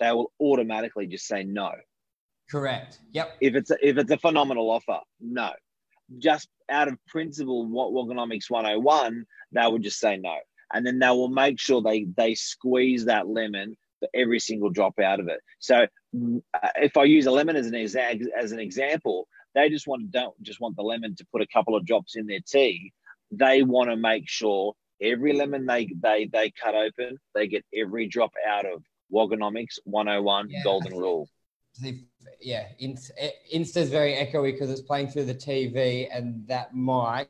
they 0.00 0.12
will 0.12 0.32
automatically 0.40 1.06
just 1.06 1.26
say 1.26 1.44
no. 1.44 1.72
correct. 2.50 2.98
Yep. 3.12 3.36
If 3.40 3.54
it's 3.54 3.70
a, 3.70 3.88
if 3.88 3.96
it's 3.96 4.10
a 4.10 4.18
phenomenal 4.18 4.70
offer, 4.70 5.00
no. 5.20 5.50
Just 6.18 6.48
out 6.68 6.88
of 6.88 6.98
principle, 7.06 7.66
what 7.66 7.92
Wogonomics 7.92 8.50
101, 8.50 9.24
they 9.52 9.66
would 9.66 9.82
just 9.82 9.98
say 9.98 10.16
no. 10.16 10.36
And 10.72 10.86
then 10.86 10.98
they 10.98 11.08
will 11.08 11.28
make 11.28 11.60
sure 11.60 11.80
they 11.80 12.04
they 12.16 12.34
squeeze 12.34 13.04
that 13.06 13.28
lemon 13.28 13.76
for 14.04 14.18
every 14.20 14.38
single 14.40 14.70
drop 14.70 14.98
out 14.98 15.20
of 15.20 15.28
it. 15.28 15.40
So 15.58 15.82
uh, 15.82 16.68
if 16.76 16.96
I 16.96 17.04
use 17.04 17.26
a 17.26 17.30
lemon 17.30 17.56
as 17.56 17.66
an 17.66 17.72
exa- 17.72 18.26
as 18.36 18.52
an 18.52 18.58
example, 18.58 19.26
they 19.54 19.68
just 19.68 19.86
want 19.86 20.10
don't 20.10 20.40
just 20.42 20.60
want 20.60 20.76
the 20.76 20.82
lemon 20.82 21.14
to 21.16 21.26
put 21.32 21.42
a 21.42 21.46
couple 21.46 21.76
of 21.76 21.86
drops 21.86 22.16
in 22.16 22.26
their 22.26 22.40
tea. 22.46 22.92
They 23.30 23.62
want 23.62 23.90
to 23.90 23.96
make 23.96 24.28
sure 24.28 24.74
every 25.00 25.32
lemon 25.32 25.66
they 25.66 25.88
they 26.00 26.28
they 26.32 26.50
cut 26.50 26.74
open, 26.74 27.18
they 27.34 27.46
get 27.46 27.64
every 27.74 28.06
drop 28.06 28.32
out 28.46 28.66
of 28.66 28.82
Wogonomics 29.12 29.78
101 29.84 30.50
Yeah. 30.50 30.62
golden 30.64 30.96
rule. 30.98 31.28
The- 31.80 32.04
yeah, 32.40 32.68
eh, 32.80 33.30
Insta's 33.52 33.90
very 33.90 34.14
echoey 34.14 34.52
because 34.52 34.70
it's 34.70 34.80
playing 34.80 35.08
through 35.08 35.24
the 35.24 35.34
TV 35.34 36.08
and 36.12 36.46
that 36.46 36.74
mic. 36.74 37.28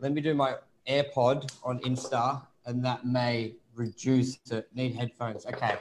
Let 0.00 0.12
me 0.12 0.20
do 0.20 0.34
my 0.34 0.56
AirPod 0.88 1.50
on 1.64 1.80
Insta, 1.80 2.42
and 2.66 2.84
that 2.84 3.04
may 3.04 3.54
reduce 3.78 4.38
it. 4.50 4.68
Need 4.74 4.94
headphones. 4.94 5.46
Okay. 5.46 5.76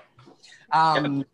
Um, 0.71 1.25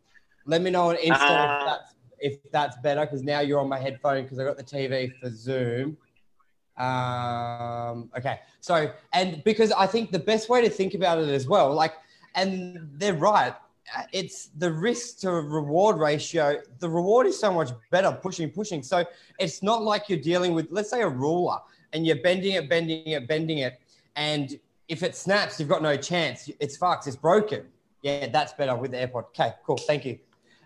let 0.45 0.61
me 0.61 0.71
know 0.71 0.89
on 0.89 0.95
Insta 0.95 1.05
if 1.05 1.11
Uh, 1.11 1.65
that's 1.65 1.95
if 2.19 2.51
that's 2.51 2.77
better 2.77 3.01
because 3.01 3.21
now 3.23 3.41
you're 3.41 3.59
on 3.59 3.67
my 3.67 3.79
headphone 3.79 4.23
because 4.23 4.39
I 4.39 4.43
got 4.45 4.57
the 4.57 4.63
TV 4.63 5.13
for 5.19 5.29
Zoom. 5.29 5.97
Um, 6.77 8.09
okay. 8.17 8.39
So 8.61 8.91
and 9.13 9.43
because 9.43 9.71
I 9.71 9.85
think 9.87 10.11
the 10.11 10.19
best 10.19 10.49
way 10.49 10.61
to 10.61 10.69
think 10.69 10.93
about 10.93 11.19
it 11.19 11.29
as 11.29 11.47
well, 11.47 11.73
like, 11.73 11.93
and 12.35 12.89
they're 12.93 13.13
right 13.13 13.53
it's 14.11 14.47
the 14.57 14.71
risk 14.71 15.19
to 15.19 15.31
reward 15.31 15.97
ratio. 15.97 16.61
The 16.79 16.89
reward 16.89 17.27
is 17.27 17.39
so 17.39 17.51
much 17.53 17.69
better 17.91 18.11
pushing, 18.11 18.49
pushing. 18.49 18.81
So 18.81 19.05
it's 19.39 19.61
not 19.61 19.83
like 19.83 20.09
you're 20.09 20.19
dealing 20.19 20.53
with, 20.53 20.67
let's 20.71 20.89
say, 20.89 21.01
a 21.01 21.07
ruler 21.07 21.57
and 21.91 22.05
you're 22.05 22.21
bending 22.21 22.53
it, 22.53 22.69
bending 22.69 23.07
it, 23.07 23.27
bending 23.27 23.59
it. 23.59 23.79
And 24.15 24.57
if 24.87 25.03
it 25.03 25.15
snaps, 25.15 25.59
you've 25.59 25.69
got 25.69 25.81
no 25.81 25.95
chance. 25.97 26.49
It's 26.59 26.77
fucked, 26.77 27.07
it's 27.07 27.15
broken. 27.15 27.65
Yeah, 28.01 28.27
that's 28.27 28.53
better 28.53 28.75
with 28.75 28.91
the 28.91 28.97
AirPod. 28.97 29.25
Okay, 29.27 29.53
cool. 29.65 29.77
Thank 29.77 30.05
you. 30.05 30.19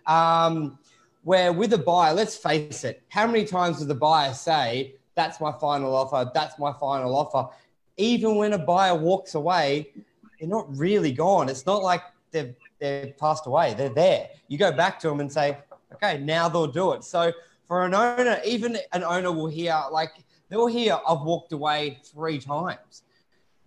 Um, 0.06 0.78
where 1.22 1.52
with 1.52 1.72
a 1.72 1.78
buyer, 1.78 2.14
let's 2.14 2.36
face 2.36 2.84
it, 2.84 3.02
how 3.08 3.26
many 3.26 3.44
times 3.44 3.78
does 3.78 3.86
the 3.86 3.94
buyer 3.94 4.34
say, 4.34 4.94
that's 5.14 5.40
my 5.40 5.52
final 5.52 5.94
offer, 5.94 6.30
that's 6.34 6.58
my 6.58 6.72
final 6.72 7.16
offer? 7.16 7.48
Even 7.96 8.36
when 8.36 8.52
a 8.52 8.58
buyer 8.58 8.94
walks 8.94 9.34
away, 9.34 9.90
they're 10.38 10.48
not 10.48 10.66
really 10.76 11.12
gone. 11.12 11.48
It's 11.48 11.66
not 11.66 11.82
like 11.82 12.02
they've 12.30 12.54
they've 12.78 13.16
passed 13.18 13.46
away. 13.46 13.74
They're 13.74 13.88
there. 13.88 14.30
You 14.46 14.56
go 14.56 14.70
back 14.70 15.00
to 15.00 15.08
them 15.08 15.20
and 15.20 15.30
say, 15.30 15.58
okay, 15.94 16.18
now 16.18 16.48
they'll 16.48 16.68
do 16.68 16.92
it. 16.92 17.02
So 17.02 17.32
for 17.66 17.84
an 17.84 17.94
owner, 17.94 18.40
even 18.44 18.78
an 18.92 19.02
owner 19.02 19.32
will 19.32 19.48
hear 19.48 19.80
like 19.90 20.12
they'll 20.48 20.66
hear 20.66 20.98
I've 21.06 21.22
walked 21.22 21.52
away 21.52 21.98
three 22.04 22.38
times 22.38 23.02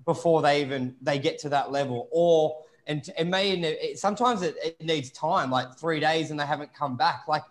before 0.05 0.41
they 0.41 0.61
even 0.61 0.95
they 1.01 1.19
get 1.19 1.39
to 1.39 1.49
that 1.49 1.71
level, 1.71 2.07
or 2.11 2.63
and 2.87 3.07
it 3.17 3.27
may 3.27 3.51
it, 3.51 3.99
sometimes 3.99 4.41
it, 4.41 4.55
it, 4.63 4.81
needs 4.81 5.11
time, 5.11 5.51
like 5.51 5.77
three 5.77 5.99
days, 5.99 6.31
and 6.31 6.39
they 6.39 6.45
haven't 6.45 6.73
come 6.73 6.97
back. 6.97 7.23
Like 7.27 7.43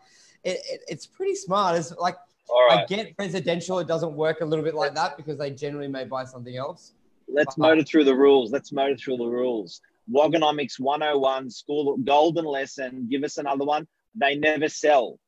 it, 0.44 0.60
it 0.68 0.80
it's 0.88 1.06
pretty 1.06 1.34
smart. 1.34 1.78
It's 1.78 1.92
like 1.96 2.16
right. 2.68 2.80
I 2.80 2.86
get 2.86 3.16
presidential 3.16 3.78
it 3.78 3.86
doesn't 3.88 4.12
work 4.12 4.40
a 4.40 4.44
little 4.44 4.64
bit 4.64 4.74
like 4.74 4.94
that 4.94 5.16
because 5.16 5.38
they 5.38 5.50
generally 5.50 5.88
may 5.88 6.04
buy 6.04 6.24
something 6.24 6.56
else. 6.56 6.92
Let's 7.28 7.56
motor 7.56 7.84
through 7.84 8.04
the 8.04 8.14
rules. 8.14 8.50
Let's 8.50 8.72
motor 8.72 8.96
through 8.96 9.18
the 9.18 9.26
rules. 9.26 9.80
Wogonomics 10.12 10.80
101, 10.80 11.50
school 11.50 11.96
golden 11.98 12.44
lesson. 12.44 13.06
Give 13.08 13.22
us 13.22 13.38
another 13.38 13.64
one. 13.64 13.86
They 14.14 14.34
never 14.34 14.68
sell. 14.68 15.20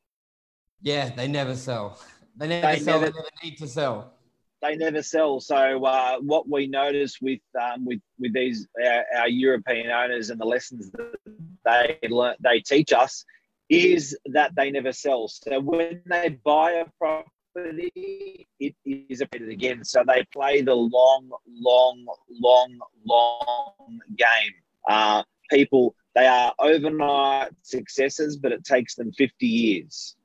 Yeah, 0.80 1.14
they 1.14 1.28
never 1.28 1.54
sell. 1.54 2.00
They 2.36 2.48
never 2.48 2.66
they 2.66 2.80
sell. 2.80 3.00
Never, 3.00 3.12
they 3.12 3.18
never 3.18 3.28
need 3.44 3.58
to 3.58 3.68
sell. 3.68 4.14
They 4.62 4.76
never 4.76 5.02
sell. 5.02 5.40
So 5.40 5.84
uh, 5.84 6.18
what 6.20 6.48
we 6.48 6.68
notice 6.68 7.18
with 7.20 7.40
um, 7.60 7.84
with 7.84 8.00
with 8.18 8.32
these 8.32 8.68
our, 8.84 9.04
our, 9.18 9.28
European 9.28 9.90
owners 9.90 10.30
and 10.30 10.40
the 10.40 10.44
lessons 10.44 10.90
that 10.92 11.16
they 11.64 12.08
learn, 12.08 12.36
they 12.40 12.60
teach 12.60 12.92
us 12.92 13.24
is 13.68 14.16
that 14.26 14.54
they 14.54 14.70
never 14.70 14.92
sell. 14.92 15.26
So 15.28 15.60
when 15.60 16.02
they 16.06 16.38
buy 16.44 16.72
a 16.72 16.84
property, 16.98 18.46
it 18.60 18.74
is 18.84 19.20
repeated 19.20 19.48
again. 19.48 19.82
So 19.84 20.04
they 20.06 20.24
play 20.32 20.62
the 20.62 20.74
long, 20.74 21.30
long, 21.48 22.06
long, 22.30 22.78
long 23.04 24.00
game. 24.16 24.52
Uh, 24.88 25.22
people, 25.50 25.94
they 26.14 26.26
are 26.26 26.54
overnight 26.58 27.50
successes, 27.62 28.36
but 28.36 28.52
it 28.52 28.64
takes 28.64 28.94
them 28.94 29.10
50 29.12 29.46
years. 29.46 30.16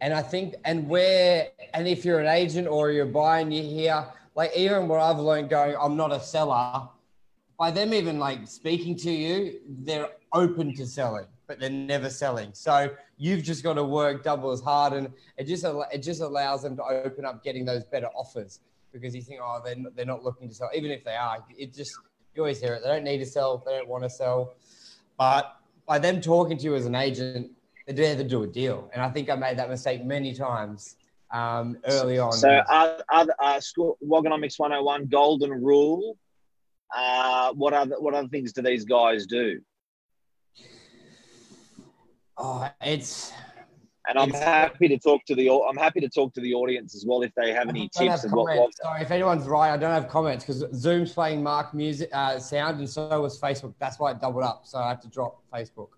And 0.00 0.12
I 0.12 0.22
think, 0.22 0.54
and 0.64 0.88
where, 0.88 1.48
and 1.74 1.88
if 1.88 2.04
you're 2.04 2.20
an 2.20 2.26
agent 2.26 2.68
or 2.68 2.90
you're 2.90 3.06
buying, 3.06 3.50
you 3.50 3.62
hear, 3.62 4.06
like, 4.34 4.54
even 4.54 4.88
what 4.88 5.00
I've 5.00 5.18
learned 5.18 5.48
going, 5.48 5.74
I'm 5.80 5.96
not 5.96 6.12
a 6.12 6.20
seller, 6.20 6.88
by 7.58 7.70
them 7.70 7.94
even 7.94 8.18
like 8.18 8.46
speaking 8.46 8.96
to 8.96 9.10
you, 9.10 9.60
they're 9.66 10.10
open 10.32 10.74
to 10.74 10.86
selling, 10.86 11.26
but 11.46 11.58
they're 11.58 11.70
never 11.70 12.10
selling. 12.10 12.50
So 12.52 12.90
you've 13.16 13.42
just 13.42 13.62
got 13.62 13.74
to 13.74 13.84
work 13.84 14.22
double 14.22 14.50
as 14.50 14.60
hard, 14.60 14.92
and 14.92 15.10
it 15.36 15.44
just 15.44 15.64
it 15.64 16.02
just 16.02 16.20
allows 16.20 16.62
them 16.62 16.76
to 16.76 16.82
open 16.82 17.24
up 17.24 17.42
getting 17.42 17.64
those 17.64 17.84
better 17.84 18.08
offers 18.08 18.60
because 18.92 19.14
you 19.14 19.22
think, 19.22 19.40
oh, 19.42 19.60
they're 19.64 19.76
they're 19.94 20.04
not 20.04 20.22
looking 20.22 20.48
to 20.48 20.54
sell, 20.54 20.70
even 20.74 20.90
if 20.90 21.04
they 21.04 21.14
are. 21.14 21.44
It 21.56 21.72
just 21.74 21.92
you 22.34 22.42
always 22.42 22.60
hear 22.60 22.74
it. 22.74 22.82
They 22.82 22.88
don't 22.88 23.04
need 23.04 23.18
to 23.18 23.26
sell. 23.26 23.62
They 23.64 23.72
don't 23.72 23.88
want 23.88 24.04
to 24.04 24.10
sell. 24.10 24.54
But 25.18 25.56
by 25.86 25.98
them 25.98 26.20
talking 26.20 26.58
to 26.58 26.64
you 26.64 26.74
as 26.74 26.84
an 26.84 26.94
agent, 26.94 27.52
they're 27.86 27.94
there 27.94 28.16
to 28.16 28.24
do 28.24 28.42
a 28.42 28.46
deal. 28.46 28.90
And 28.92 29.02
I 29.02 29.10
think 29.10 29.30
I 29.30 29.36
made 29.36 29.58
that 29.58 29.68
mistake 29.68 30.04
many 30.04 30.34
times 30.34 30.96
um, 31.30 31.78
early 31.86 32.18
on. 32.18 32.32
So, 32.32 32.50
uh, 32.50 33.00
other, 33.08 33.34
uh, 33.38 33.60
school, 33.60 33.96
Wogonomics 34.04 34.58
101 34.58 35.06
golden 35.06 35.50
rule. 35.50 36.16
Uh, 36.94 37.52
what 37.54 37.72
other 37.72 37.96
what 38.00 38.14
other 38.14 38.28
things 38.28 38.52
do 38.52 38.62
these 38.62 38.84
guys 38.84 39.26
do? 39.26 39.60
Oh, 42.38 42.68
it's 42.80 43.32
and 44.08 44.18
I'm 44.18 44.30
happy 44.30 44.86
to 44.88 44.98
talk 44.98 45.24
to 45.26 45.34
the 45.34 45.50
I'm 45.50 45.76
happy 45.76 46.00
to 46.00 46.08
talk 46.08 46.32
to 46.34 46.40
the 46.40 46.54
audience 46.54 46.94
as 46.94 47.04
well 47.04 47.22
if 47.22 47.32
they 47.34 47.52
have 47.52 47.68
any 47.68 47.88
tips. 47.88 48.22
Have 48.22 48.32
what, 48.32 48.56
what, 48.56 48.76
Sorry, 48.76 49.02
if 49.02 49.10
anyone's 49.10 49.46
right, 49.46 49.72
I 49.72 49.76
don't 49.76 49.90
have 49.90 50.08
comments 50.08 50.44
because 50.44 50.64
Zoom's 50.74 51.12
playing 51.12 51.42
Mark 51.42 51.74
music 51.74 52.08
uh, 52.12 52.38
sound, 52.38 52.78
and 52.78 52.88
so 52.88 53.20
was 53.20 53.40
Facebook. 53.40 53.74
That's 53.80 53.98
why 53.98 54.12
it 54.12 54.20
doubled 54.20 54.44
up. 54.44 54.62
So 54.64 54.78
I 54.78 54.88
have 54.90 55.00
to 55.00 55.08
drop 55.08 55.42
Facebook. 55.52 55.88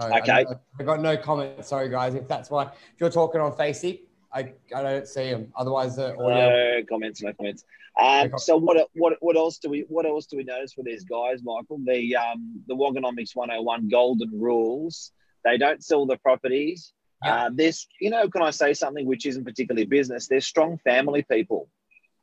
Okay. 0.00 0.32
I, 0.32 0.44
I, 0.78 0.82
got 0.82 1.00
no 1.00 1.16
comments. 1.16 1.68
Sorry, 1.68 1.88
guys. 1.88 2.14
If 2.14 2.28
that's 2.28 2.50
why, 2.50 2.64
if 2.64 3.00
you're 3.00 3.10
talking 3.10 3.40
on 3.40 3.52
Facebook, 3.52 4.00
I, 4.32 4.52
I 4.74 4.82
don't 4.82 5.08
see 5.08 5.30
them. 5.30 5.52
Otherwise, 5.56 5.96
the 5.96 6.12
audio. 6.16 6.50
No 6.50 6.82
comments. 6.88 7.22
No 7.22 7.32
comments. 7.32 7.64
Um, 7.98 8.30
so 8.36 8.58
what 8.58 8.88
what 8.94 9.14
what 9.20 9.36
else 9.36 9.56
do 9.56 9.70
we 9.70 9.86
what 9.88 10.04
else 10.04 10.26
do 10.26 10.36
we 10.36 10.44
notice 10.44 10.74
for 10.74 10.82
these 10.84 11.04
guys, 11.04 11.42
Michael? 11.42 11.80
The 11.84 12.14
um 12.16 12.62
the 12.66 12.76
Wogonomics 12.76 13.34
101 13.34 13.88
golden 13.88 14.38
rules. 14.38 15.12
They 15.44 15.56
don't 15.56 15.82
sell 15.82 16.04
the 16.04 16.18
properties 16.18 16.92
yeah. 17.24 17.34
Uh, 17.46 17.50
there's, 17.52 17.86
you 18.00 18.10
know, 18.10 18.28
can 18.28 18.42
I 18.42 18.50
say 18.50 18.74
something 18.74 19.06
which 19.06 19.26
isn't 19.26 19.44
particularly 19.44 19.86
business? 19.86 20.28
They're 20.28 20.40
strong 20.40 20.78
family 20.78 21.22
people. 21.22 21.68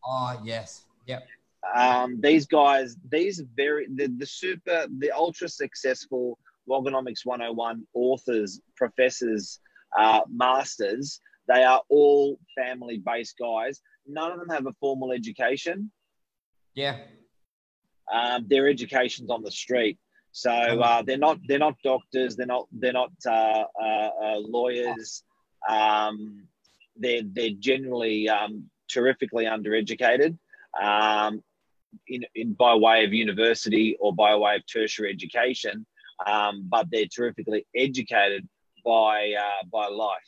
Oh, 0.05 0.39
yes. 0.43 0.85
Yep. 1.07 1.25
Um, 1.75 2.19
these 2.21 2.45
guys, 2.45 2.97
these 3.09 3.41
very, 3.55 3.87
the, 3.93 4.07
the 4.07 4.25
super, 4.25 4.87
the 4.99 5.11
ultra 5.11 5.49
successful 5.49 6.37
Wogonomics 6.69 7.25
101 7.25 7.85
authors, 7.93 8.61
professors, 8.75 9.59
uh, 9.97 10.21
masters, 10.29 11.21
they 11.47 11.63
are 11.63 11.81
all 11.89 12.39
family 12.55 13.01
based 13.05 13.35
guys. 13.39 13.81
None 14.07 14.31
of 14.31 14.39
them 14.39 14.49
have 14.49 14.65
a 14.65 14.73
formal 14.79 15.11
education. 15.11 15.91
Yeah. 16.73 16.97
Um, 18.11 18.45
their 18.47 18.67
education's 18.67 19.29
on 19.29 19.43
the 19.43 19.51
street. 19.51 19.97
So 20.31 20.51
uh, 20.51 21.03
they're 21.03 21.17
not 21.17 21.39
they're 21.47 21.59
not 21.59 21.75
doctors. 21.83 22.35
They're 22.35 22.47
not 22.47 22.67
they're 22.71 22.91
not 22.93 23.11
uh, 23.25 23.65
uh, 23.79 24.09
uh, 24.23 24.39
lawyers. 24.39 25.23
Um, 25.69 26.47
they're 26.97 27.21
they're 27.23 27.51
generally 27.59 28.27
um, 28.29 28.69
terrifically 28.89 29.45
undereducated, 29.45 30.37
um, 30.81 31.43
in, 32.07 32.25
in 32.33 32.53
by 32.53 32.73
way 32.73 33.05
of 33.05 33.13
university 33.13 33.95
or 33.99 34.13
by 34.13 34.35
way 34.35 34.55
of 34.55 34.63
tertiary 34.65 35.11
education. 35.11 35.85
Um, 36.25 36.65
but 36.69 36.87
they're 36.91 37.07
terrifically 37.11 37.65
educated 37.75 38.47
by 38.85 39.33
uh, 39.39 39.65
by 39.71 39.87
life. 39.87 40.19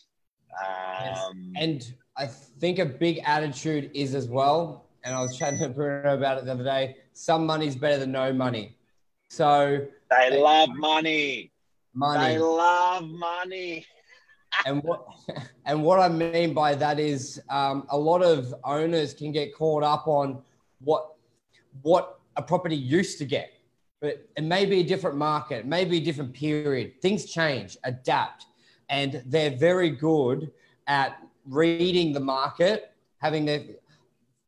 Yes. 0.61 1.19
Um, 1.19 1.53
and 1.57 1.93
I 2.17 2.27
think 2.27 2.79
a 2.79 2.85
big 2.85 3.21
attitude 3.25 3.91
is 3.93 4.15
as 4.15 4.27
well. 4.27 4.85
And 5.03 5.13
I 5.13 5.21
was 5.21 5.37
chatting 5.37 5.59
to 5.59 5.69
Bruno 5.69 6.15
about 6.15 6.37
it 6.37 6.45
the 6.45 6.51
other 6.51 6.63
day. 6.63 6.97
Some 7.13 7.45
money's 7.45 7.75
better 7.75 7.97
than 7.97 8.11
no 8.11 8.33
money. 8.33 8.77
So 9.29 9.85
they, 10.09 10.29
they 10.29 10.41
love 10.41 10.69
money. 10.75 11.51
Money. 11.93 12.33
They 12.33 12.39
love 12.39 13.03
money. 13.03 13.85
and 14.65 14.81
what 14.83 15.05
and 15.65 15.83
what 15.83 15.99
I 15.99 16.09
mean 16.09 16.53
by 16.53 16.75
that 16.75 16.99
is 16.99 17.41
um, 17.49 17.85
a 17.89 17.97
lot 17.97 18.21
of 18.21 18.53
owners 18.63 19.13
can 19.13 19.31
get 19.31 19.53
caught 19.53 19.83
up 19.83 20.07
on 20.07 20.41
what 20.79 21.15
what 21.81 22.19
a 22.37 22.41
property 22.41 22.75
used 22.75 23.17
to 23.19 23.25
get, 23.25 23.51
but 24.05 24.23
it 24.37 24.43
may 24.43 24.67
be 24.67 24.81
a 24.81 24.83
different 24.83 25.17
market, 25.17 25.61
it 25.61 25.65
may 25.65 25.83
be 25.83 25.97
a 25.97 25.99
different 25.99 26.31
period. 26.31 27.01
Things 27.01 27.25
change, 27.25 27.75
adapt, 27.83 28.45
and 28.87 29.23
they're 29.25 29.57
very 29.57 29.89
good 29.89 30.51
at 30.85 31.17
reading 31.47 32.13
the 32.13 32.19
market, 32.19 32.91
having 33.17 33.45
their 33.45 33.63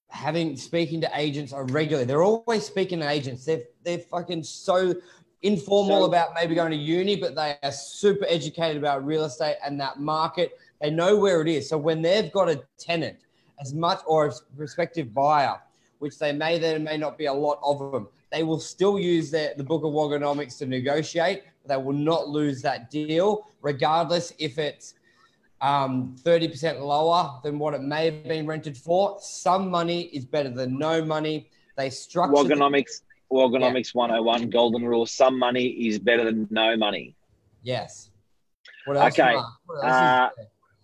having 0.09 0.55
speaking 0.55 1.01
to 1.01 1.09
agents 1.15 1.53
are 1.53 1.65
regularly. 1.65 2.05
They're 2.05 2.21
always 2.21 2.67
speaking 2.67 2.99
to 2.99 3.09
agents. 3.09 3.45
They're 3.45 3.63
they're 3.83 3.97
fucking 3.97 4.43
so 4.43 4.93
informal 5.41 6.01
so, 6.01 6.05
about 6.05 6.35
maybe 6.35 6.53
going 6.53 6.69
to 6.69 6.77
uni, 6.77 7.15
but 7.15 7.33
they 7.33 7.55
are 7.63 7.71
super 7.71 8.27
educated 8.29 8.77
about 8.77 9.03
real 9.07 9.23
estate 9.23 9.55
and 9.65 9.81
that 9.81 9.99
market. 9.99 10.51
They 10.81 10.91
know 10.91 11.17
where 11.17 11.41
it 11.41 11.47
is. 11.47 11.67
So 11.67 11.79
when 11.79 12.03
they've 12.03 12.31
got 12.31 12.47
a 12.47 12.61
tenant, 12.77 13.17
as 13.59 13.73
much 13.73 14.01
or 14.05 14.27
a 14.27 14.31
prospective 14.55 15.15
buyer, 15.15 15.57
which 15.97 16.19
they 16.19 16.31
may 16.31 16.59
there 16.59 16.77
may 16.77 16.95
not 16.95 17.17
be 17.17 17.25
a 17.25 17.33
lot 17.33 17.57
of 17.63 17.91
them, 17.91 18.07
they 18.31 18.43
will 18.43 18.59
still 18.59 18.99
use 18.99 19.31
their, 19.31 19.53
the 19.55 19.63
book 19.63 19.83
of 19.83 19.91
Wogonomics 19.91 20.57
to 20.59 20.65
negotiate. 20.65 21.43
But 21.63 21.75
they 21.75 21.81
will 21.81 21.93
not 21.93 22.27
lose 22.27 22.61
that 22.61 22.89
deal, 22.89 23.47
regardless 23.61 24.33
if 24.37 24.57
it's 24.57 24.95
um, 25.61 26.15
30% 26.23 26.81
lower 26.81 27.39
than 27.43 27.57
what 27.59 27.73
it 27.73 27.81
may 27.81 28.05
have 28.05 28.23
been 28.23 28.45
rented 28.45 28.77
for. 28.77 29.17
Some 29.21 29.69
money 29.69 30.03
is 30.03 30.25
better 30.25 30.49
than 30.49 30.77
no 30.77 31.03
money. 31.03 31.49
They 31.77 31.89
structure 31.89 32.33
Wogonomics, 32.33 33.01
Wogonomics 33.31 33.93
yeah. 33.93 34.01
101 34.01 34.49
golden 34.49 34.85
rule. 34.85 35.05
Some 35.05 35.37
money 35.37 35.67
is 35.67 35.99
better 35.99 36.25
than 36.25 36.47
no 36.49 36.75
money. 36.75 37.15
Yes. 37.63 38.11
okay. 38.87 39.37
Uh, 39.83 40.29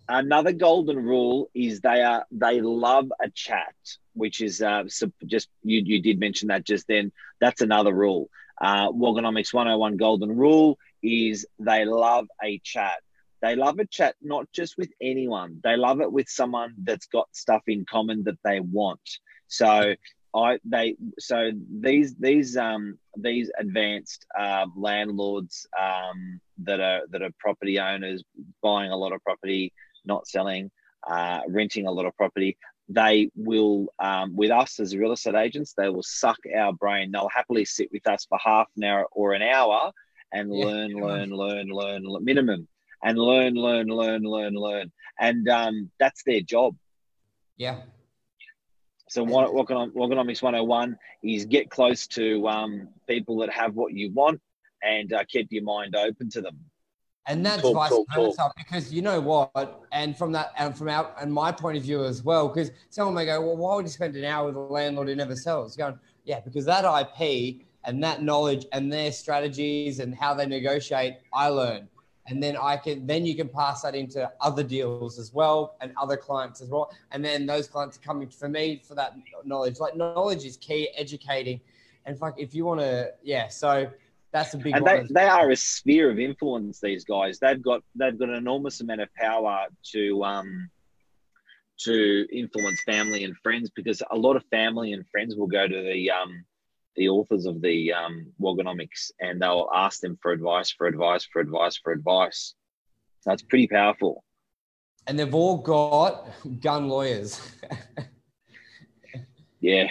another 0.08 0.52
golden 0.52 0.98
rule 0.98 1.50
is 1.54 1.80
they 1.80 2.02
are 2.02 2.24
they 2.30 2.60
love 2.60 3.10
a 3.22 3.30
chat, 3.30 3.74
which 4.14 4.40
is 4.40 4.62
uh, 4.62 4.84
just 5.26 5.48
you 5.62 5.82
you 5.84 6.00
did 6.02 6.18
mention 6.18 6.48
that 6.48 6.64
just 6.64 6.86
then. 6.88 7.12
That's 7.40 7.60
another 7.60 7.92
rule. 7.92 8.28
Uh, 8.60 8.90
Wogonomics 8.90 9.52
101 9.52 9.96
Golden 9.96 10.36
Rule 10.36 10.78
is 11.02 11.44
they 11.58 11.84
love 11.84 12.26
a 12.42 12.60
chat. 12.62 13.00
They 13.42 13.56
love 13.56 13.78
a 13.78 13.86
chat 13.86 14.14
not 14.22 14.50
just 14.52 14.78
with 14.78 14.90
anyone. 15.02 15.60
They 15.62 15.76
love 15.76 16.00
it 16.00 16.10
with 16.10 16.28
someone 16.28 16.74
that's 16.82 17.06
got 17.06 17.28
stuff 17.32 17.62
in 17.66 17.84
common 17.84 18.24
that 18.24 18.38
they 18.44 18.60
want. 18.60 19.00
So 19.48 19.94
I 20.34 20.58
they 20.64 20.96
so 21.18 21.52
these 21.80 22.14
these 22.16 22.56
um 22.56 22.98
these 23.16 23.50
advanced 23.58 24.26
uh, 24.38 24.66
landlords 24.76 25.66
um, 25.80 26.40
that 26.64 26.80
are 26.80 27.02
that 27.10 27.22
are 27.22 27.30
property 27.38 27.78
owners 27.78 28.22
buying 28.62 28.90
a 28.90 28.96
lot 28.96 29.12
of 29.12 29.22
property, 29.22 29.72
not 30.04 30.26
selling, 30.26 30.70
uh, 31.08 31.40
renting 31.48 31.86
a 31.86 31.90
lot 31.90 32.06
of 32.06 32.16
property. 32.16 32.56
They 32.88 33.30
will 33.34 33.88
um, 33.98 34.36
with 34.36 34.50
us 34.50 34.78
as 34.78 34.96
real 34.96 35.12
estate 35.12 35.34
agents. 35.34 35.74
They 35.76 35.88
will 35.88 36.02
suck 36.02 36.38
our 36.56 36.72
brain. 36.72 37.12
They'll 37.12 37.28
happily 37.28 37.64
sit 37.64 37.90
with 37.92 38.06
us 38.06 38.26
for 38.26 38.38
half 38.42 38.68
an 38.76 38.84
hour 38.84 39.06
or 39.12 39.32
an 39.32 39.42
hour 39.42 39.90
and 40.32 40.54
yeah. 40.54 40.64
learn, 40.66 40.92
learn, 40.92 41.30
learn, 41.30 41.68
learn, 41.68 42.02
learn, 42.02 42.24
minimum, 42.24 42.68
and 43.02 43.18
learn, 43.18 43.54
learn, 43.54 43.86
learn, 43.86 44.22
learn, 44.22 44.54
learn, 44.54 44.92
and 45.18 45.48
um, 45.48 45.90
that's 45.98 46.22
their 46.24 46.40
job. 46.40 46.76
Yeah, 47.56 47.76
so 49.14 49.22
what 49.22 49.50
Wogonomics 49.50 50.42
101 50.42 50.98
is 51.22 51.44
get 51.44 51.70
close 51.70 52.08
to 52.08 52.48
um, 52.48 52.88
people 53.08 53.38
that 53.38 53.50
have 53.50 53.76
what 53.76 53.92
you 53.92 54.10
want 54.12 54.40
and 54.82 55.12
uh, 55.12 55.22
keep 55.28 55.52
your 55.52 55.62
mind 55.62 55.94
open 55.94 56.30
to 56.30 56.40
them. 56.40 56.58
And 57.26 57.44
that's 57.44 57.62
talk, 57.62 57.74
vice 57.74 57.90
talk, 57.90 58.06
versa 58.14 58.52
because 58.56 58.92
you 58.92 59.00
know 59.00 59.20
what, 59.20 59.82
and 59.92 60.16
from 60.16 60.30
that, 60.32 60.52
and 60.58 60.76
from 60.76 60.88
out, 60.88 61.14
and 61.20 61.32
my 61.32 61.50
point 61.50 61.78
of 61.78 61.82
view 61.82 62.04
as 62.04 62.22
well, 62.22 62.48
because 62.48 62.70
someone 62.90 63.14
may 63.14 63.24
go, 63.24 63.40
well, 63.40 63.56
why 63.56 63.76
would 63.76 63.86
you 63.86 63.90
spend 63.90 64.14
an 64.16 64.24
hour 64.24 64.46
with 64.46 64.56
a 64.56 64.60
landlord 64.60 65.08
who 65.08 65.14
never 65.14 65.34
sells? 65.34 65.74
Going, 65.74 65.98
yeah, 66.24 66.40
because 66.40 66.66
that 66.66 66.84
IP 66.84 67.62
and 67.84 68.02
that 68.02 68.22
knowledge 68.22 68.66
and 68.72 68.92
their 68.92 69.10
strategies 69.10 70.00
and 70.00 70.14
how 70.14 70.34
they 70.34 70.46
negotiate, 70.46 71.16
I 71.32 71.48
learn 71.48 71.88
and 72.26 72.42
then 72.42 72.56
I 72.56 72.76
can 72.76 73.06
then 73.06 73.26
you 73.26 73.34
can 73.34 73.48
pass 73.48 73.82
that 73.82 73.94
into 73.94 74.30
other 74.40 74.62
deals 74.62 75.18
as 75.18 75.32
well 75.32 75.76
and 75.80 75.92
other 76.00 76.16
clients 76.16 76.60
as 76.60 76.68
well. 76.68 76.90
And 77.10 77.24
then 77.24 77.46
those 77.46 77.68
clients 77.68 77.98
are 77.98 78.00
coming 78.00 78.28
for 78.28 78.48
me 78.48 78.82
for 78.86 78.94
that 78.94 79.16
knowledge. 79.44 79.78
Like 79.78 79.96
knowledge 79.96 80.44
is 80.44 80.56
key, 80.56 80.88
educating, 80.96 81.60
and 82.06 82.18
like 82.20 82.34
if 82.38 82.54
you 82.54 82.64
want 82.64 82.80
to, 82.80 83.12
yeah. 83.22 83.48
So 83.48 83.90
that's 84.34 84.52
a 84.52 84.58
big. 84.58 84.76
And 84.76 84.84
they, 84.84 85.04
they 85.10 85.28
are 85.28 85.50
a 85.50 85.56
sphere 85.56 86.10
of 86.10 86.18
influence. 86.18 86.80
These 86.80 87.04
guys, 87.04 87.38
they've 87.38 87.62
got 87.62 87.82
they've 87.94 88.18
got 88.18 88.28
an 88.28 88.34
enormous 88.34 88.80
amount 88.80 89.00
of 89.00 89.08
power 89.14 89.66
to 89.92 90.24
um 90.24 90.68
to 91.80 92.26
influence 92.32 92.82
family 92.84 93.24
and 93.24 93.36
friends 93.42 93.70
because 93.70 94.02
a 94.10 94.16
lot 94.16 94.36
of 94.36 94.44
family 94.50 94.92
and 94.92 95.06
friends 95.08 95.36
will 95.36 95.46
go 95.46 95.66
to 95.66 95.82
the 95.82 96.10
um 96.10 96.44
the 96.96 97.08
authors 97.08 97.46
of 97.46 97.60
the 97.60 97.92
um, 97.92 98.32
Wogonomics 98.40 99.10
and 99.20 99.42
they'll 99.42 99.68
ask 99.74 100.00
them 100.00 100.18
for 100.22 100.32
advice, 100.32 100.70
for 100.70 100.86
advice, 100.86 101.26
for 101.32 101.40
advice, 101.40 101.76
for 101.76 101.92
advice. 101.92 102.54
So 103.22 103.32
it's 103.32 103.42
pretty 103.42 103.66
powerful. 103.66 104.22
And 105.06 105.18
they've 105.18 105.34
all 105.34 105.58
got 105.58 106.28
gun 106.60 106.88
lawyers. 106.88 107.40
yeah. 109.60 109.90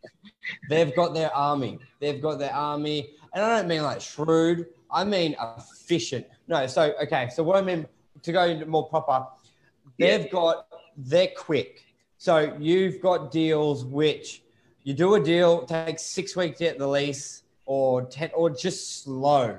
they've 0.68 0.94
got 0.94 1.14
their 1.14 1.34
army. 1.34 1.78
They've 2.00 2.20
got 2.20 2.38
their 2.38 2.52
army. 2.52 3.10
And 3.34 3.44
I 3.44 3.58
don't 3.58 3.68
mean 3.68 3.82
like 3.82 4.00
shrewd, 4.00 4.66
I 4.90 5.04
mean 5.04 5.36
efficient. 5.40 6.26
No, 6.46 6.66
so, 6.66 6.94
okay. 7.02 7.28
So, 7.34 7.42
what 7.42 7.56
I 7.56 7.62
mean 7.62 7.86
to 8.22 8.32
go 8.32 8.44
into 8.44 8.66
more 8.66 8.88
proper, 8.88 9.26
they've 9.98 10.24
yeah. 10.24 10.28
got, 10.28 10.66
they're 10.96 11.32
quick. 11.36 11.84
So, 12.16 12.56
you've 12.58 13.00
got 13.00 13.30
deals 13.30 13.84
which, 13.84 14.42
you 14.82 14.94
do 14.94 15.14
a 15.14 15.22
deal, 15.22 15.64
takes 15.66 16.02
six 16.02 16.34
weeks 16.34 16.58
to 16.58 16.64
get 16.64 16.78
the 16.78 16.86
lease, 16.86 17.42
or 17.66 18.04
ten, 18.06 18.30
or 18.34 18.48
just 18.50 19.02
slow. 19.02 19.58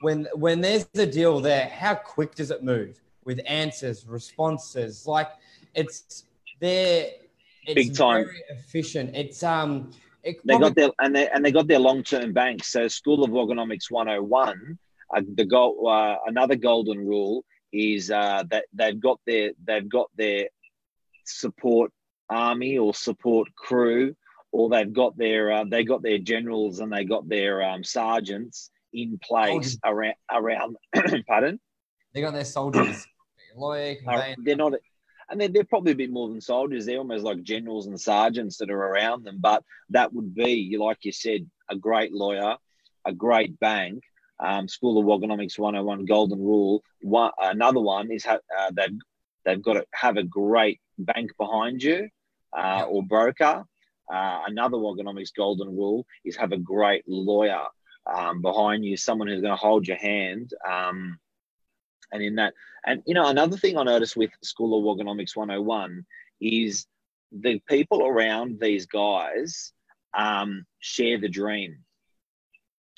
When 0.00 0.26
when 0.34 0.62
there's 0.62 0.86
a 0.94 1.04
deal 1.04 1.40
there, 1.40 1.68
how 1.68 1.94
quick 1.94 2.34
does 2.34 2.50
it 2.50 2.64
move 2.64 2.98
with 3.24 3.40
answers, 3.46 4.06
responses? 4.06 5.06
Like 5.06 5.28
it's 5.74 6.24
there. 6.58 7.10
It's 7.66 7.74
Big 7.74 7.94
time. 7.94 8.24
very 8.24 8.42
efficient. 8.48 9.14
It's 9.14 9.42
um. 9.42 9.92
They 10.24 10.58
got 10.58 10.74
their 10.74 10.90
and 10.98 11.14
they 11.14 11.28
and 11.28 11.44
they 11.44 11.52
got 11.52 11.66
their 11.66 11.78
long 11.78 12.02
term 12.02 12.32
banks. 12.32 12.68
So 12.68 12.88
School 12.88 13.24
of 13.24 13.30
Wogonomics 13.30 13.90
101, 13.90 14.78
uh, 15.14 15.22
the 15.34 15.44
goal, 15.44 15.88
uh, 15.88 16.16
another 16.26 16.56
golden 16.56 17.06
rule 17.06 17.44
is 17.72 18.10
uh, 18.10 18.44
that 18.50 18.66
they've 18.72 19.00
got 19.00 19.20
their 19.26 19.52
they've 19.64 19.88
got 19.88 20.10
their 20.16 20.48
support 21.24 21.92
army 22.28 22.78
or 22.78 22.94
support 22.94 23.48
crew 23.56 24.14
or 24.52 24.68
they've 24.68 24.92
got 24.92 25.16
their 25.16 25.52
uh, 25.52 25.64
they 25.64 25.84
got 25.84 26.02
their 26.02 26.18
generals 26.18 26.80
and 26.80 26.92
they 26.92 27.04
got 27.04 27.28
their 27.28 27.62
um, 27.62 27.84
sergeants 27.84 28.70
in 28.92 29.18
place 29.22 29.78
around 29.84 30.14
around. 30.30 30.76
pardon. 31.28 31.60
They 32.14 32.20
got 32.20 32.32
their 32.32 32.44
soldiers. 32.44 33.06
Lawyer, 33.56 33.96
they're 34.38 34.56
not, 34.56 34.74
and 35.30 35.40
they're, 35.40 35.48
they're 35.48 35.64
probably 35.64 35.92
a 35.92 35.96
bit 35.96 36.10
more 36.10 36.28
than 36.28 36.40
soldiers. 36.40 36.86
They're 36.86 36.98
almost 36.98 37.24
like 37.24 37.42
generals 37.42 37.86
and 37.86 38.00
sergeants 38.00 38.58
that 38.58 38.70
are 38.70 38.78
around 38.78 39.24
them. 39.24 39.38
But 39.40 39.64
that 39.90 40.12
would 40.12 40.34
be, 40.34 40.76
like 40.78 40.98
you 41.02 41.12
said, 41.12 41.48
a 41.68 41.76
great 41.76 42.12
lawyer, 42.12 42.56
a 43.04 43.12
great 43.12 43.58
bank. 43.60 44.02
Um, 44.38 44.68
School 44.68 44.98
of 44.98 45.04
Wogonomics 45.04 45.58
101 45.58 46.06
Golden 46.06 46.40
Rule. 46.40 46.82
One, 47.02 47.30
another 47.38 47.80
one 47.80 48.10
is 48.10 48.24
ha- 48.24 48.38
uh, 48.58 48.70
they've 48.74 48.98
they've 49.44 49.62
got 49.62 49.74
to 49.74 49.86
have 49.92 50.16
a 50.16 50.22
great 50.22 50.80
bank 50.98 51.30
behind 51.38 51.82
you 51.82 52.08
uh, 52.56 52.84
or 52.88 53.02
broker 53.02 53.64
uh, 54.10 54.42
another 54.46 54.76
Wogonomics 54.76 55.34
golden 55.34 55.68
rule 55.68 56.04
is 56.24 56.36
have 56.36 56.52
a 56.52 56.58
great 56.58 57.04
lawyer 57.06 57.62
um, 58.12 58.42
behind 58.42 58.84
you, 58.84 58.96
someone 58.96 59.28
who's 59.28 59.40
going 59.40 59.52
to 59.52 59.56
hold 59.56 59.86
your 59.86 59.98
hand. 59.98 60.52
Um, 60.68 61.18
and 62.12 62.22
in 62.22 62.36
that, 62.36 62.54
and 62.86 63.02
you 63.06 63.14
know, 63.14 63.26
another 63.26 63.56
thing 63.56 63.76
I 63.76 63.82
noticed 63.82 64.16
with 64.16 64.30
School 64.42 64.78
of 64.78 64.98
Wogonomics 64.98 65.36
101 65.36 66.04
is 66.40 66.86
the 67.32 67.60
people 67.68 68.04
around 68.04 68.58
these 68.60 68.86
guys 68.86 69.72
um, 70.16 70.64
share 70.80 71.18
the 71.18 71.28
dream. 71.28 71.78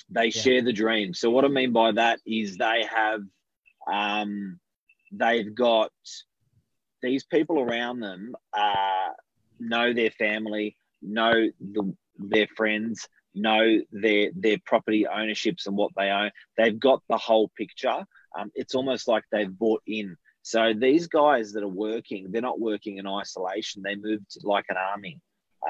They 0.09 0.25
yeah. 0.25 0.41
share 0.41 0.61
the 0.61 0.73
dream. 0.73 1.13
So 1.13 1.29
what 1.29 1.45
I 1.45 1.47
mean 1.47 1.71
by 1.71 1.91
that 1.93 2.19
is 2.25 2.57
they 2.57 2.85
have, 2.93 3.21
um, 3.91 4.59
they've 5.11 5.53
got 5.53 5.91
these 7.01 7.23
people 7.25 7.59
around 7.59 7.99
them 7.99 8.35
uh, 8.53 9.09
know 9.59 9.93
their 9.93 10.11
family, 10.11 10.75
know 11.01 11.33
the, 11.59 11.95
their 12.17 12.47
friends, 12.55 13.07
know 13.35 13.79
their 13.91 14.29
their 14.35 14.57
property 14.65 15.07
ownerships 15.07 15.67
and 15.67 15.75
what 15.75 15.91
they 15.97 16.09
own. 16.09 16.31
They've 16.57 16.79
got 16.79 17.01
the 17.09 17.17
whole 17.17 17.49
picture. 17.57 18.05
Um, 18.37 18.51
it's 18.55 18.75
almost 18.75 19.07
like 19.07 19.23
they've 19.31 19.57
bought 19.57 19.81
in. 19.87 20.17
So 20.41 20.73
these 20.73 21.07
guys 21.07 21.53
that 21.53 21.63
are 21.63 21.67
working, 21.67 22.31
they're 22.31 22.41
not 22.41 22.59
working 22.59 22.97
in 22.97 23.07
isolation. 23.07 23.81
They 23.81 23.95
moved 23.95 24.37
like 24.43 24.65
an 24.69 24.77
army. 24.77 25.19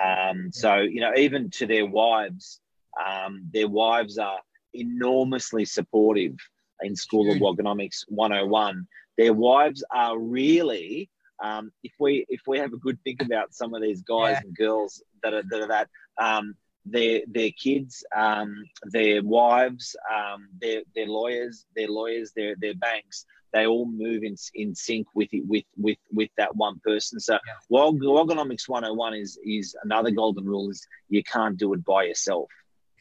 Um, 0.01 0.51
so 0.51 0.77
you 0.77 1.01
know, 1.01 1.13
even 1.15 1.49
to 1.51 1.67
their 1.67 1.85
wives, 1.85 2.59
um, 2.99 3.49
their 3.53 3.67
wives 3.67 4.17
are 4.17 4.39
enormously 4.73 5.65
supportive 5.65 6.35
in 6.81 6.95
School 6.95 7.31
of 7.31 7.37
Wogonomics 7.37 8.05
101. 8.07 8.87
Their 9.17 9.33
wives 9.33 9.83
are 9.91 10.17
really 10.17 11.09
um, 11.43 11.71
if 11.83 11.91
we 11.99 12.25
if 12.29 12.41
we 12.47 12.57
have 12.59 12.73
a 12.73 12.77
good 12.77 12.99
think 13.03 13.21
about 13.21 13.53
some 13.53 13.73
of 13.73 13.81
these 13.81 14.01
guys 14.01 14.33
yeah. 14.33 14.41
and 14.43 14.55
girls 14.55 15.03
that 15.23 15.33
are 15.33 15.43
that 15.49 15.61
are 15.61 15.67
that 15.67 15.89
um, 16.19 16.55
their 16.85 17.21
their 17.27 17.51
kids, 17.51 18.03
um, 18.15 18.63
their 18.83 19.23
wives, 19.23 19.95
um, 20.13 20.47
their 20.61 20.81
their 20.95 21.07
lawyers, 21.07 21.65
their 21.75 21.87
lawyers, 21.87 22.31
their 22.35 22.55
their 22.59 22.75
banks, 22.75 23.25
they 23.53 23.67
all 23.67 23.85
move 23.85 24.23
in 24.23 24.35
in 24.55 24.75
sync 24.75 25.07
with 25.15 25.29
it, 25.31 25.45
with 25.47 25.63
with 25.77 25.97
with 26.11 26.29
that 26.37 26.55
one 26.55 26.79
person. 26.83 27.19
So 27.19 27.33
yeah. 27.33 27.39
while 27.69 27.93
Wogonomics 27.93 28.67
101 28.67 29.13
is 29.13 29.39
is 29.45 29.75
another 29.83 30.11
golden 30.11 30.45
rule 30.45 30.69
is 30.69 30.85
you 31.09 31.23
can't 31.23 31.57
do 31.57 31.73
it 31.73 31.85
by 31.85 32.03
yourself. 32.03 32.49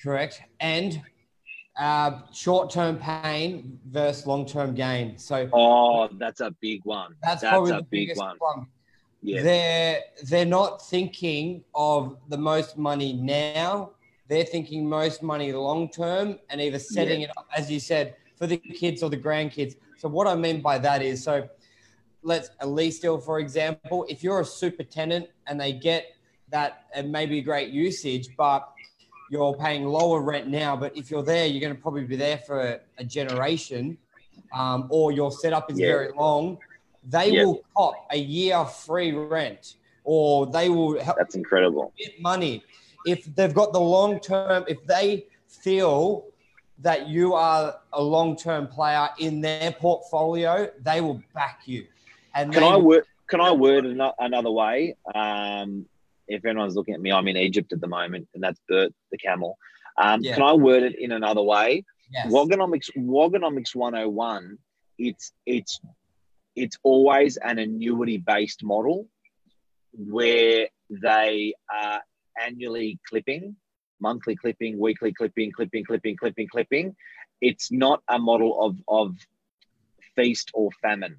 Correct. 0.03 0.43
And 0.61 1.01
uh, 1.79 2.21
short-term 2.33 2.99
pain 2.99 3.79
versus 3.89 4.27
long-term 4.27 4.75
gain. 4.75 5.17
So, 5.17 5.49
oh, 5.53 6.09
that's 6.19 6.41
a 6.41 6.51
big 6.61 6.81
one. 6.85 7.15
That's, 7.23 7.41
that's 7.41 7.51
probably 7.51 7.73
a 7.73 7.83
big 7.83 8.17
one. 8.17 8.37
one. 8.39 8.67
Yeah. 9.23 9.43
They're 9.43 10.01
they're 10.25 10.45
not 10.45 10.85
thinking 10.85 11.65
of 11.75 12.17
the 12.29 12.37
most 12.37 12.77
money 12.77 13.13
now. 13.13 13.91
They're 14.29 14.45
thinking 14.45 14.89
most 14.89 15.23
money 15.23 15.53
long 15.53 15.89
term 15.89 16.39
and 16.51 16.61
either 16.61 16.79
setting 16.79 17.21
yeah. 17.21 17.29
it 17.29 17.37
up, 17.37 17.47
as 17.57 17.71
you 17.71 17.79
said, 17.79 18.17
for 18.37 18.47
the 18.47 18.57
kids 18.57 19.03
or 19.03 19.11
the 19.11 19.17
grandkids. 19.17 19.77
So 19.99 20.09
what 20.09 20.27
I 20.27 20.35
mean 20.35 20.61
by 20.61 20.79
that 20.79 21.03
is 21.03 21.23
so 21.23 21.49
let's 22.23 22.51
a 22.61 22.67
lease 22.67 22.99
deal, 22.99 23.19
for 23.19 23.39
example, 23.39 24.07
if 24.09 24.25
you're 24.25 24.41
a 24.41 24.45
super 24.45 24.83
tenant 24.83 25.29
and 25.47 25.61
they 25.61 25.73
get 25.73 26.17
that 26.51 26.87
it 26.95 27.07
may 27.07 27.27
be 27.27 27.41
great 27.41 27.71
usage, 27.71 28.29
but 28.37 28.73
you're 29.31 29.55
paying 29.55 29.85
lower 29.85 30.21
rent 30.21 30.49
now, 30.49 30.77
but 30.77 30.95
if 30.97 31.11
you're 31.11 31.23
there, 31.23 31.47
you're 31.47 31.61
going 31.61 31.75
to 31.75 31.81
probably 31.81 32.05
be 32.05 32.17
there 32.17 32.39
for 32.39 32.61
a, 32.61 32.81
a 32.99 33.05
generation, 33.05 33.97
um, 34.55 34.87
or 34.91 35.11
your 35.13 35.33
setup 35.33 35.71
is 35.71 35.79
yeah. 35.79 35.87
very 35.87 36.13
long. 36.13 36.59
They 37.05 37.33
yeah. 37.33 37.45
will 37.45 37.63
cop 37.77 38.07
a 38.11 38.19
year 38.19 38.65
free 38.65 39.13
rent, 39.13 39.77
or 40.05 40.47
they 40.47 40.69
will 40.69 41.01
help. 41.03 41.19
That's 41.19 41.35
incredible. 41.35 41.93
Get 41.99 42.21
money 42.21 42.63
if 43.07 43.25
they've 43.35 43.55
got 43.55 43.73
the 43.73 43.81
long 43.81 44.21
term. 44.21 44.65
If 44.69 44.85
they 44.87 45.27
feel 45.49 46.27
that 46.83 47.09
you 47.09 47.35
are 47.35 47.77
a 47.93 48.03
long-term 48.03 48.67
player 48.67 49.09
in 49.19 49.41
their 49.41 49.73
portfolio, 49.73 50.69
they 50.81 51.01
will 51.01 51.23
back 51.33 51.61
you. 51.65 51.87
And 52.35 52.53
can 52.53 52.63
I 52.65 52.77
word 52.77 53.05
can 53.29 53.41
I 53.41 53.53
word 53.53 53.87
it 53.87 53.99
another 54.19 54.51
way? 54.51 54.97
Um, 55.15 55.87
if 56.29 56.45
anyone's 56.45 56.77
looking 56.77 56.95
at 56.95 57.01
me, 57.01 57.13
I'm 57.13 57.29
in 57.29 57.37
Egypt 57.37 57.73
at 57.73 57.81
the 57.81 57.87
moment, 57.87 58.29
and 58.35 58.43
that's 58.43 58.61
Bert 58.69 58.93
the 59.11 59.19
camel. 59.19 59.59
Um, 59.97 60.23
yeah. 60.23 60.35
Can 60.35 60.43
I 60.43 60.53
word 60.53 60.83
it 60.83 60.99
in 60.99 61.13
another 61.13 61.43
way? 61.43 61.85
Yes. 62.11 62.27
Wogonomics, 62.31 62.91
Wogonomics 62.97 63.75
101, 63.75 64.59
it's 64.99 65.33
it's 65.47 65.81
it's 66.55 66.77
always 66.83 67.37
an 67.37 67.59
annuity 67.59 68.19
based 68.19 68.63
model 68.63 69.09
where 69.93 70.69
they 70.91 71.55
are 71.73 72.01
annually 72.41 72.99
clipping, 73.09 73.57
monthly 74.01 74.37
clipping, 74.37 74.79
weekly 74.79 75.13
clipping, 75.13 75.53
clipping, 75.53 75.85
clipping, 75.85 76.17
clipping, 76.17 76.49
clipping. 76.49 76.97
It's 77.41 77.73
not 77.73 78.03
a 78.09 78.19
model 78.19 78.61
of 78.61 78.77
of 78.89 79.17
feast 80.17 80.51
or 80.55 80.71
famine. 80.83 81.19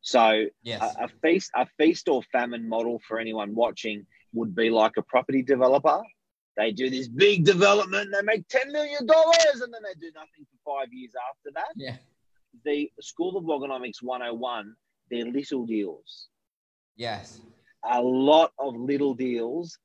So 0.00 0.46
yes. 0.62 0.82
a, 0.82 1.04
a 1.04 1.08
feast 1.22 1.50
a 1.54 1.66
feast 1.78 2.08
or 2.08 2.22
famine 2.32 2.68
model 2.68 3.00
for 3.06 3.18
anyone 3.18 3.54
watching 3.54 4.06
would 4.32 4.54
be 4.54 4.70
like 4.70 4.92
a 4.96 5.02
property 5.02 5.42
developer. 5.42 6.00
They 6.56 6.72
do 6.72 6.88
this 6.88 7.06
big 7.08 7.44
development, 7.44 8.14
they 8.14 8.22
make 8.22 8.48
$10 8.48 8.72
million, 8.72 9.00
and 9.00 9.74
then 9.74 9.82
they 9.82 10.00
do 10.00 10.10
nothing 10.14 10.46
for 10.50 10.80
five 10.80 10.88
years 10.90 11.12
after 11.30 11.50
that. 11.54 11.72
Yeah. 11.76 11.96
The 12.64 12.90
School 13.00 13.36
of 13.36 13.44
Wogonomics 13.44 14.02
101, 14.02 14.74
they're 15.10 15.24
little 15.26 15.66
deals. 15.66 16.28
Yes. 16.96 17.40
A 17.88 18.00
lot 18.00 18.52
of 18.58 18.74
little 18.76 19.14
deals, 19.14 19.78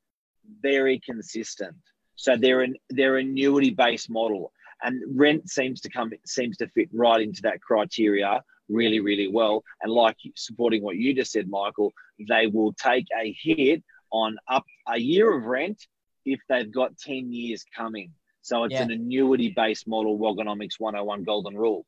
very 0.61 0.99
consistent. 0.99 1.75
So 2.15 2.35
they're 2.37 2.61
an 2.61 2.75
they're 2.89 3.17
annuity 3.17 3.71
based 3.71 4.09
model, 4.09 4.51
and 4.83 5.01
rent 5.19 5.49
seems 5.49 5.81
to 5.81 5.89
come 5.89 6.11
seems 6.25 6.57
to 6.57 6.67
fit 6.67 6.89
right 6.93 7.21
into 7.21 7.41
that 7.43 7.61
criteria 7.61 8.43
really 8.69 8.99
really 8.99 9.27
well. 9.27 9.63
And 9.81 9.91
like 9.91 10.17
supporting 10.35 10.83
what 10.83 10.97
you 10.97 11.13
just 11.13 11.31
said, 11.31 11.49
Michael, 11.49 11.91
they 12.29 12.47
will 12.47 12.73
take 12.73 13.05
a 13.19 13.35
hit 13.41 13.83
on 14.11 14.37
up 14.47 14.65
a 14.87 14.99
year 14.99 15.35
of 15.35 15.45
rent 15.45 15.85
if 16.25 16.39
they've 16.49 16.71
got 16.71 16.97
10 16.97 17.31
years 17.33 17.65
coming. 17.75 18.11
So 18.41 18.63
it's 18.63 18.73
yeah. 18.73 18.83
an 18.83 18.91
annuity 18.91 19.53
based 19.55 19.87
model, 19.87 20.17
Wogonomics 20.17 20.79
101 20.79 21.23
golden 21.23 21.55
rule. 21.55 21.85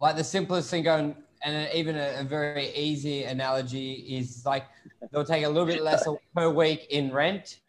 Like 0.00 0.16
the 0.16 0.24
simplest 0.24 0.70
thing 0.70 0.82
going, 0.82 1.16
and 1.42 1.68
even 1.74 1.96
a, 1.96 2.16
a, 2.18 2.24
very 2.24 2.74
easy 2.74 3.24
analogy 3.24 3.92
is 3.92 4.44
like 4.44 4.64
they'll 5.10 5.24
take 5.24 5.44
a 5.44 5.48
little 5.48 5.66
bit 5.66 5.82
less 5.82 6.06
per 6.34 6.50
week 6.50 6.86
in 6.90 7.12
rent 7.12 7.60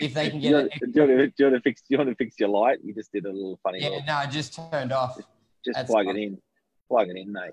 if 0.00 0.14
they 0.14 0.30
can 0.30 0.40
get 0.40 0.48
do 0.48 0.54
you, 0.54 0.58
it. 0.58 0.72
Do 0.72 0.86
you, 0.94 1.00
want 1.00 1.18
to, 1.18 1.26
do 1.26 1.32
you 1.38 1.44
want 1.46 1.56
to 1.56 1.60
fix? 1.60 1.80
Do 1.82 1.86
you 1.90 1.98
want 1.98 2.10
to 2.10 2.16
fix 2.16 2.36
your 2.38 2.48
light? 2.48 2.78
You 2.82 2.94
just 2.94 3.12
did 3.12 3.26
a 3.26 3.30
little 3.30 3.58
funny. 3.62 3.80
Yeah, 3.80 3.90
little, 3.90 4.04
no, 4.06 4.14
I 4.14 4.26
just 4.26 4.54
turned 4.54 4.92
off. 4.92 5.16
Just, 5.64 5.78
just 5.78 5.86
plug 5.86 6.06
it 6.08 6.16
in. 6.16 6.38
Plug 6.88 7.08
it 7.08 7.16
in, 7.16 7.32
mate. 7.32 7.52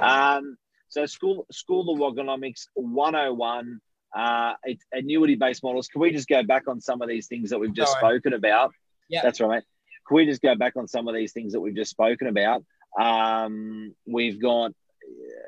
Um, 0.00 0.56
so 0.88 1.06
school 1.06 1.46
school 1.50 1.92
of 1.92 1.98
Wogonomics 1.98 2.68
101 2.74 3.80
uh, 4.16 4.54
it's 4.64 4.84
annuity-based 4.92 5.62
models. 5.62 5.88
Can 5.88 6.00
we 6.00 6.10
just 6.10 6.28
go 6.28 6.42
back 6.42 6.68
on 6.68 6.80
some 6.80 7.02
of 7.02 7.08
these 7.08 7.26
things 7.26 7.50
that 7.50 7.58
we've 7.58 7.74
just 7.74 7.92
spoken 7.92 8.32
about? 8.32 8.72
Yeah, 9.08 9.20
that's 9.22 9.40
right. 9.40 9.56
mate. 9.56 9.64
Can 10.08 10.16
we 10.16 10.24
just 10.24 10.40
go 10.40 10.54
back 10.54 10.76
on 10.76 10.88
some 10.88 11.06
of 11.06 11.14
these 11.14 11.32
things 11.32 11.52
that 11.52 11.60
we've 11.60 11.74
just 11.74 11.90
spoken 11.90 12.28
about? 12.28 12.64
Um, 12.98 13.94
we've 14.06 14.40
got. 14.40 14.72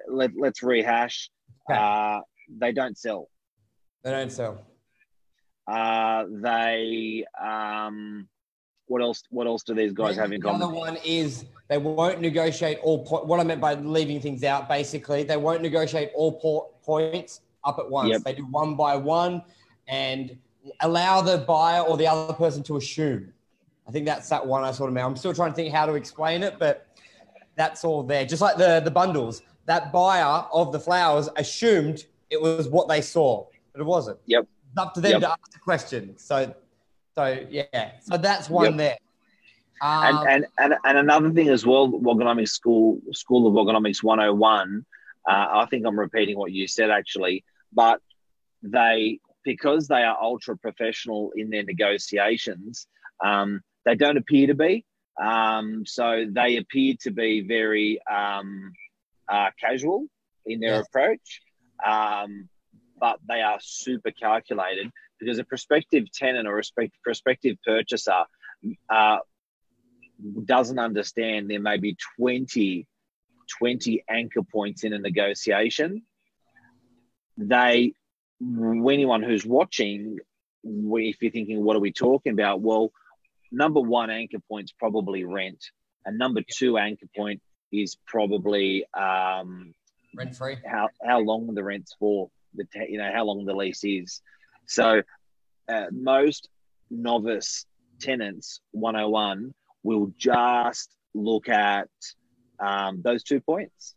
Let, 0.09 0.33
let's 0.39 0.63
rehash. 0.63 1.31
Uh, 1.71 2.21
they 2.49 2.73
don't 2.73 2.97
sell. 2.97 3.29
They 4.03 4.11
don't 4.11 4.33
sell. 4.33 4.65
Uh, 5.71 6.25
they. 6.31 7.27
Um, 7.39 8.27
what 8.87 9.03
else? 9.03 9.23
What 9.29 9.47
else 9.47 9.63
do 9.65 9.75
these 9.75 9.93
guys 9.93 10.17
have 10.17 10.33
in 10.33 10.41
common? 10.41 10.61
The 10.61 10.67
other 10.67 10.75
one 10.75 10.97
is 11.05 11.45
they 11.69 11.77
won't 11.77 12.23
negotiate 12.23 12.79
all. 12.83 13.05
Po- 13.05 13.25
what 13.25 13.39
I 13.39 13.43
meant 13.45 13.61
by 13.61 13.75
leaving 13.75 14.19
things 14.19 14.45
out, 14.45 14.67
basically, 14.67 15.25
they 15.25 15.37
won't 15.37 15.61
negotiate 15.61 16.11
all 16.15 16.41
po- 16.41 16.71
points 16.83 17.43
up 17.65 17.79
at 17.79 17.91
once. 17.91 18.09
Yep. 18.09 18.23
They 18.23 18.33
do 18.33 18.47
one 18.47 18.75
by 18.75 18.97
one 18.97 19.43
and 19.89 20.39
allow 20.81 21.21
the 21.21 21.39
buyer 21.39 21.83
or 21.83 21.97
the 21.97 22.07
other 22.07 22.33
person 22.33 22.63
to 22.65 22.77
assume. 22.79 23.33
I 23.87 23.91
think 23.91 24.07
that's 24.07 24.29
that 24.29 24.47
one 24.47 24.65
I 24.65 24.73
sort 24.73 24.89
of 24.89 24.95
meant. 24.95 25.07
I'm 25.07 25.17
still 25.17 25.35
trying 25.35 25.51
to 25.51 25.57
think 25.57 25.75
how 25.75 25.87
to 25.87 25.95
explain 25.95 26.43
it, 26.43 26.59
but 26.59 26.87
that's 27.59 27.85
all 27.85 28.03
there. 28.03 28.25
Just 28.25 28.41
like 28.41 28.57
the, 28.57 28.81
the 28.83 28.91
bundles, 28.91 29.43
that 29.67 29.93
buyer 29.93 30.47
of 30.51 30.73
the 30.73 30.81
flowers 30.81 31.29
assumed 31.37 32.07
it 32.31 32.41
was 32.41 32.69
what 32.69 32.89
they 32.89 33.03
saw, 33.03 33.45
but 33.73 33.83
it 33.83 33.85
wasn't. 33.85 34.19
Yep. 34.25 34.49
It's 34.71 34.79
up 34.79 34.95
to 34.95 35.03
them 35.03 35.13
yep. 35.13 35.21
to 35.21 35.31
ask 35.31 35.51
the 35.53 35.59
question. 35.59 36.17
So, 36.17 36.55
so 37.15 37.45
yeah. 37.51 37.91
So 38.01 38.17
that's 38.17 38.49
one 38.49 38.65
yep. 38.65 38.77
there. 38.77 38.99
Um, 39.81 40.17
and, 40.17 40.29
and, 40.29 40.47
and, 40.59 40.75
and 40.85 40.99
another 40.99 41.31
thing 41.31 41.51
as 41.51 41.67
well, 41.67 41.89
Wogonomics 41.89 42.49
School, 42.49 43.01
School 43.13 43.47
of 43.47 43.53
Wogonomics 43.53 44.03
101, 44.03 44.87
uh, 45.29 45.31
I 45.31 45.67
think 45.67 45.87
I'm 45.87 45.99
repeating 45.99 46.39
what 46.39 46.53
you 46.53 46.67
said 46.67 46.91
actually 46.91 47.45
but 47.73 48.01
they 48.63 49.21
because 49.45 49.89
they 49.89 50.03
are 50.03 50.17
ultra 50.21 50.57
professional 50.57 51.33
in 51.37 51.49
their 51.49 51.63
negotiations, 51.63 52.87
um, 53.25 53.63
they 53.87 53.95
don't 53.95 54.19
appear 54.19 54.47
to 54.49 54.55
be. 54.55 54.85
Um, 55.21 55.85
so 55.87 56.27
they 56.31 56.57
appear 56.57 56.95
to 57.03 57.11
be 57.11 57.41
very 57.41 58.01
um, 58.07 58.73
uh, 59.29 59.51
casual 59.61 60.07
in 60.47 60.61
their 60.61 60.77
yes. 60.77 60.87
approach, 60.87 61.41
um, 61.85 62.49
but 62.99 63.19
they 63.29 63.41
are 63.41 63.59
super 63.61 64.11
calculated 64.13 64.91
because 65.19 65.39
a 65.39 65.45
prospective 65.45 66.11
tenant 66.13 66.47
or 66.47 66.59
a 66.59 66.63
prospective 67.03 67.57
purchaser 67.65 68.25
uh, 68.89 69.19
doesn't 70.45 70.79
understand 70.79 71.51
there 71.51 71.61
may 71.61 71.77
be 71.77 71.97
20, 72.19 72.87
20 73.59 74.05
anchor 74.09 74.43
points 74.43 74.85
in 74.85 74.93
a 74.93 74.99
negotiation 74.99 76.03
they, 77.39 77.93
anyone 78.43 79.23
who's 79.23 79.47
watching, 79.47 80.19
if 80.65 81.23
you're 81.23 81.31
thinking, 81.31 81.63
what 81.63 81.77
are 81.77 81.81
we 81.81 81.93
talking 81.93 82.33
about? 82.33 82.61
Well, 82.61 82.91
number 83.51 83.81
one 83.81 84.11
anchor 84.11 84.39
point 84.49 84.65
is 84.65 84.73
probably 84.73 85.25
rent, 85.25 85.65
and 86.05 86.19
number 86.19 86.43
two 86.49 86.79
anchor 86.79 87.07
point 87.17 87.41
is 87.73 87.97
probably 88.07 88.85
um, 88.95 89.75
rent 90.15 90.37
free. 90.37 90.57
How 90.67 90.89
how 91.05 91.21
long 91.21 91.55
the 91.55 91.65
rent's 91.65 91.95
for? 91.99 92.31
The 92.55 92.67
you 92.89 92.99
know 92.99 93.11
how 93.13 93.25
long 93.25 93.45
the 93.45 93.55
lease 93.55 93.85
is. 93.85 94.23
So 94.67 95.03
uh, 95.69 95.87
most 95.93 96.49
novice 96.91 97.67
tenants 98.01 98.61
101 98.73 99.55
will 99.83 100.13
just 100.17 100.95
look 101.15 101.49
at 101.49 101.89
um, 102.61 103.03
those 103.03 103.23
two 103.23 103.41
points. 103.41 103.95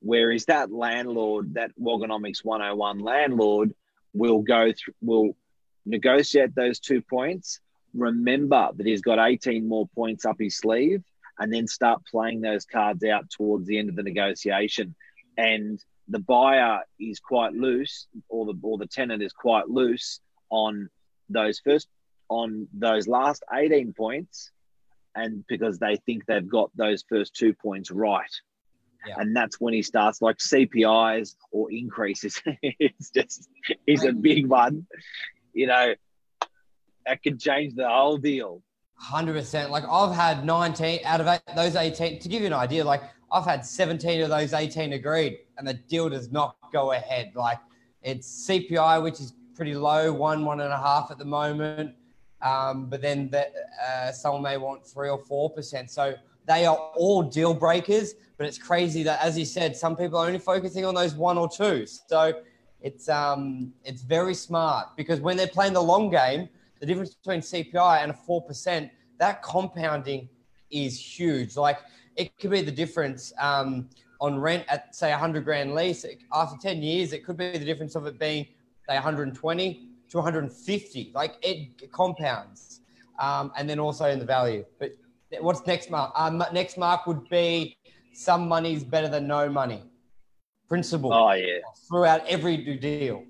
Whereas 0.00 0.46
that 0.46 0.72
landlord, 0.72 1.54
that 1.54 1.72
Wogonomics 1.78 2.42
101 2.42 3.00
landlord, 3.00 3.74
will 4.12 4.40
go 4.40 4.72
through, 4.72 4.94
will 5.02 5.36
negotiate 5.84 6.54
those 6.54 6.80
two 6.80 7.02
points. 7.02 7.60
Remember 7.94 8.70
that 8.74 8.86
he's 8.86 9.02
got 9.02 9.18
18 9.18 9.66
more 9.68 9.88
points 9.94 10.24
up 10.24 10.36
his 10.38 10.56
sleeve, 10.56 11.02
and 11.38 11.52
then 11.52 11.66
start 11.66 12.02
playing 12.10 12.40
those 12.40 12.66
cards 12.66 13.02
out 13.04 13.30
towards 13.30 13.66
the 13.66 13.78
end 13.78 13.88
of 13.88 13.96
the 13.96 14.02
negotiation. 14.02 14.94
And 15.36 15.82
the 16.08 16.18
buyer 16.18 16.80
is 16.98 17.18
quite 17.18 17.52
loose, 17.52 18.06
or 18.28 18.44
the 18.44 18.58
or 18.62 18.78
the 18.78 18.86
tenant 18.86 19.22
is 19.22 19.32
quite 19.32 19.68
loose 19.68 20.20
on 20.50 20.90
those 21.28 21.60
first 21.60 21.88
on 22.28 22.68
those 22.72 23.08
last 23.08 23.42
18 23.52 23.92
points, 23.92 24.50
and 25.14 25.44
because 25.48 25.78
they 25.78 25.96
think 26.06 26.26
they've 26.26 26.48
got 26.48 26.70
those 26.76 27.04
first 27.08 27.34
two 27.34 27.54
points 27.54 27.90
right. 27.90 28.30
Yeah. 29.06 29.14
And 29.16 29.34
that's 29.34 29.58
when 29.58 29.72
he 29.72 29.82
starts 29.82 30.20
like 30.20 30.36
CPIs 30.36 31.34
or 31.50 31.72
increases. 31.72 32.40
it's 32.62 33.10
just, 33.10 33.48
he's 33.86 34.04
a 34.04 34.12
big 34.12 34.46
one. 34.46 34.86
You 35.54 35.68
know, 35.68 35.94
that 37.10 37.24
could 37.24 37.40
change 37.40 37.74
the 37.74 37.88
whole 37.88 38.16
deal. 38.16 38.62
100%. 39.04 39.68
Like 39.68 39.82
I've 39.90 40.14
had 40.14 40.44
19 40.44 41.00
out 41.04 41.20
of 41.20 41.26
eight, 41.26 41.40
those 41.56 41.74
18, 41.74 42.20
to 42.20 42.28
give 42.28 42.40
you 42.40 42.46
an 42.46 42.52
idea, 42.52 42.84
like 42.84 43.02
I've 43.32 43.44
had 43.44 43.66
17 43.66 44.20
of 44.20 44.28
those 44.28 44.52
18 44.52 44.92
agreed 44.92 45.38
and 45.58 45.66
the 45.66 45.74
deal 45.74 46.08
does 46.08 46.30
not 46.30 46.56
go 46.72 46.92
ahead. 46.92 47.32
Like 47.34 47.58
it's 48.02 48.46
CPI, 48.46 49.02
which 49.02 49.14
is 49.14 49.34
pretty 49.56 49.74
low, 49.74 50.12
one, 50.12 50.44
one 50.44 50.60
and 50.60 50.72
a 50.72 50.76
half 50.76 51.10
at 51.10 51.18
the 51.18 51.24
moment. 51.24 51.96
Um, 52.42 52.88
but 52.88 53.02
then 53.02 53.28
the, 53.28 53.50
uh, 53.84 54.12
someone 54.12 54.42
may 54.42 54.56
want 54.56 54.86
three 54.86 55.08
or 55.08 55.20
4%. 55.20 55.90
So 55.90 56.14
they 56.46 56.64
are 56.64 56.76
all 56.76 57.24
deal 57.24 57.54
breakers, 57.54 58.14
but 58.38 58.46
it's 58.46 58.56
crazy 58.56 59.02
that, 59.02 59.20
as 59.20 59.36
you 59.36 59.44
said, 59.44 59.76
some 59.76 59.96
people 59.96 60.16
are 60.16 60.26
only 60.26 60.38
focusing 60.38 60.84
on 60.84 60.94
those 60.94 61.14
one 61.14 61.38
or 61.38 61.48
two. 61.48 61.86
So 61.86 62.34
it's 62.80 63.08
um, 63.08 63.72
it's 63.84 64.00
very 64.00 64.32
smart 64.32 64.96
because 64.96 65.20
when 65.20 65.36
they're 65.36 65.46
playing 65.48 65.74
the 65.74 65.82
long 65.82 66.08
game, 66.08 66.48
the 66.80 66.86
difference 66.86 67.14
between 67.14 67.40
CPI 67.40 68.02
and 68.02 68.10
a 68.10 68.14
four 68.14 68.42
percent, 68.42 68.90
that 69.18 69.42
compounding 69.42 70.28
is 70.70 70.98
huge. 70.98 71.56
Like 71.56 71.78
it 72.16 72.36
could 72.38 72.50
be 72.50 72.62
the 72.62 72.72
difference 72.72 73.32
um, 73.38 73.88
on 74.20 74.38
rent 74.38 74.64
at 74.68 74.94
say 74.94 75.12
a 75.12 75.18
hundred 75.18 75.44
grand 75.44 75.74
lease. 75.74 76.04
After 76.32 76.56
ten 76.60 76.82
years, 76.82 77.12
it 77.12 77.24
could 77.24 77.36
be 77.36 77.52
the 77.52 77.64
difference 77.64 77.94
of 77.94 78.06
it 78.06 78.18
being 78.18 78.46
say 78.88 78.94
120 78.94 79.88
to 80.10 80.16
150. 80.16 81.12
Like 81.14 81.36
it 81.42 81.92
compounds. 81.92 82.80
um, 83.20 83.52
and 83.56 83.68
then 83.68 83.78
also 83.78 84.06
in 84.06 84.18
the 84.18 84.24
value. 84.24 84.64
But 84.78 84.92
what's 85.40 85.64
next 85.66 85.90
mark? 85.90 86.12
Um, 86.16 86.42
next 86.52 86.76
mark 86.78 87.06
would 87.06 87.28
be 87.28 87.76
some 88.12 88.48
money 88.48 88.72
is 88.74 88.82
better 88.82 89.08
than 89.08 89.26
no 89.28 89.48
money. 89.48 89.82
Principle. 90.68 91.12
Oh 91.12 91.32
yeah. 91.32 91.58
Throughout 91.88 92.26
every 92.26 92.56
deal. 92.56 93.24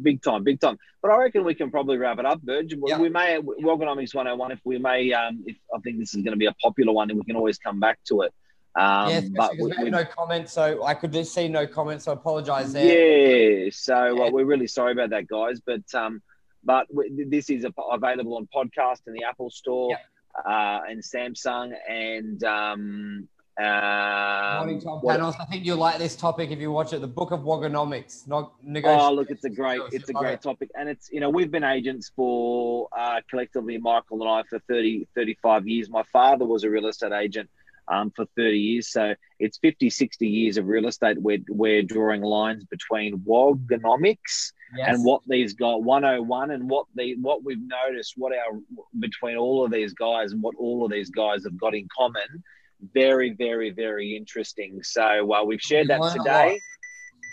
Big 0.00 0.22
time, 0.22 0.44
big 0.44 0.60
time. 0.60 0.78
But 1.02 1.10
I 1.10 1.18
reckon 1.18 1.44
we 1.44 1.54
can 1.54 1.70
probably 1.70 1.96
wrap 1.96 2.18
it 2.18 2.26
up, 2.26 2.42
Burge. 2.42 2.74
Yep. 2.86 3.00
We 3.00 3.08
may 3.08 3.38
Wogonomics 3.38 4.14
101 4.14 4.52
if 4.52 4.60
we 4.64 4.78
may. 4.78 5.12
Um, 5.12 5.44
if 5.46 5.56
I 5.74 5.78
think 5.80 5.98
this 5.98 6.14
is 6.14 6.22
going 6.22 6.32
to 6.32 6.38
be 6.38 6.46
a 6.46 6.54
popular 6.54 6.92
one, 6.92 7.10
and 7.10 7.18
we 7.18 7.24
can 7.24 7.36
always 7.36 7.58
come 7.58 7.80
back 7.80 7.98
to 8.08 8.22
it. 8.22 8.32
Um, 8.74 9.10
yeah, 9.10 9.20
but 9.34 9.56
we, 9.58 9.72
we 9.82 9.90
no 9.90 10.04
comments, 10.04 10.52
so 10.52 10.84
I 10.84 10.94
could 10.94 11.12
just 11.12 11.34
see 11.34 11.48
no 11.48 11.66
comments. 11.66 12.04
So 12.04 12.12
I 12.12 12.14
apologise 12.14 12.72
there. 12.72 13.64
Yeah, 13.64 13.70
so 13.72 14.16
yeah. 14.16 14.30
we're 14.30 14.44
really 14.44 14.68
sorry 14.68 14.92
about 14.92 15.10
that, 15.10 15.26
guys. 15.26 15.60
But 15.64 15.82
um, 15.94 16.22
but 16.62 16.86
we, 16.92 17.24
this 17.28 17.50
is 17.50 17.64
available 17.64 18.36
on 18.36 18.48
podcast 18.54 19.00
in 19.06 19.14
the 19.14 19.24
Apple 19.24 19.50
Store 19.50 19.90
yep. 19.90 20.00
uh, 20.46 20.80
and 20.88 21.02
Samsung 21.02 21.72
and 21.88 22.42
um, 22.44 23.28
Morning 23.58 24.80
Tom 24.80 25.00
panels. 25.04 25.34
I 25.40 25.44
think 25.46 25.64
you'll 25.64 25.78
like 25.78 25.98
this 25.98 26.14
topic 26.14 26.52
if 26.52 26.60
you 26.60 26.70
watch 26.70 26.92
it. 26.92 27.00
The 27.00 27.08
Book 27.08 27.32
of 27.32 27.40
Wogonomics. 27.40 28.28
Not 28.28 28.52
oh, 28.84 29.12
look, 29.12 29.30
it's 29.30 29.44
a 29.44 29.50
great, 29.50 29.80
it's 29.90 30.08
a 30.08 30.12
great 30.12 30.40
topic, 30.40 30.70
and 30.76 30.88
it's 30.88 31.10
you 31.10 31.18
know 31.18 31.28
we've 31.28 31.50
been 31.50 31.64
agents 31.64 32.12
for 32.14 32.88
uh, 32.96 33.20
collectively 33.28 33.76
Michael 33.78 34.22
and 34.22 34.30
I 34.30 34.42
for 34.48 34.60
30, 34.68 35.08
35 35.14 35.66
years. 35.66 35.90
My 35.90 36.04
father 36.12 36.44
was 36.44 36.62
a 36.62 36.70
real 36.70 36.86
estate 36.86 37.10
agent 37.10 37.50
um, 37.88 38.12
for 38.14 38.26
30 38.36 38.56
years, 38.56 38.92
so 38.92 39.14
it's 39.40 39.58
50, 39.58 39.90
60 39.90 40.28
years 40.28 40.56
of 40.56 40.68
real 40.68 40.86
estate. 40.86 41.20
We're 41.20 41.42
we're 41.48 41.82
drawing 41.82 42.22
lines 42.22 42.62
between 42.64 43.18
Wogonomics 43.26 44.52
yes. 44.76 44.94
and 44.94 45.04
what 45.04 45.22
these 45.26 45.54
guys 45.54 45.80
101 45.80 46.52
and 46.52 46.70
what 46.70 46.86
the 46.94 47.16
what 47.16 47.42
we've 47.42 47.58
noticed, 47.60 48.14
what 48.16 48.32
our 48.32 48.60
between 49.00 49.36
all 49.36 49.64
of 49.64 49.72
these 49.72 49.94
guys 49.94 50.30
and 50.30 50.40
what 50.42 50.54
all 50.60 50.84
of 50.84 50.92
these 50.92 51.10
guys 51.10 51.42
have 51.42 51.58
got 51.58 51.74
in 51.74 51.88
common 51.96 52.44
very, 52.80 53.30
very, 53.30 53.70
very 53.70 54.16
interesting. 54.16 54.82
So 54.82 55.32
uh, 55.32 55.44
we've 55.44 55.60
shared 55.60 55.88
that 55.88 56.00
today. 56.16 56.60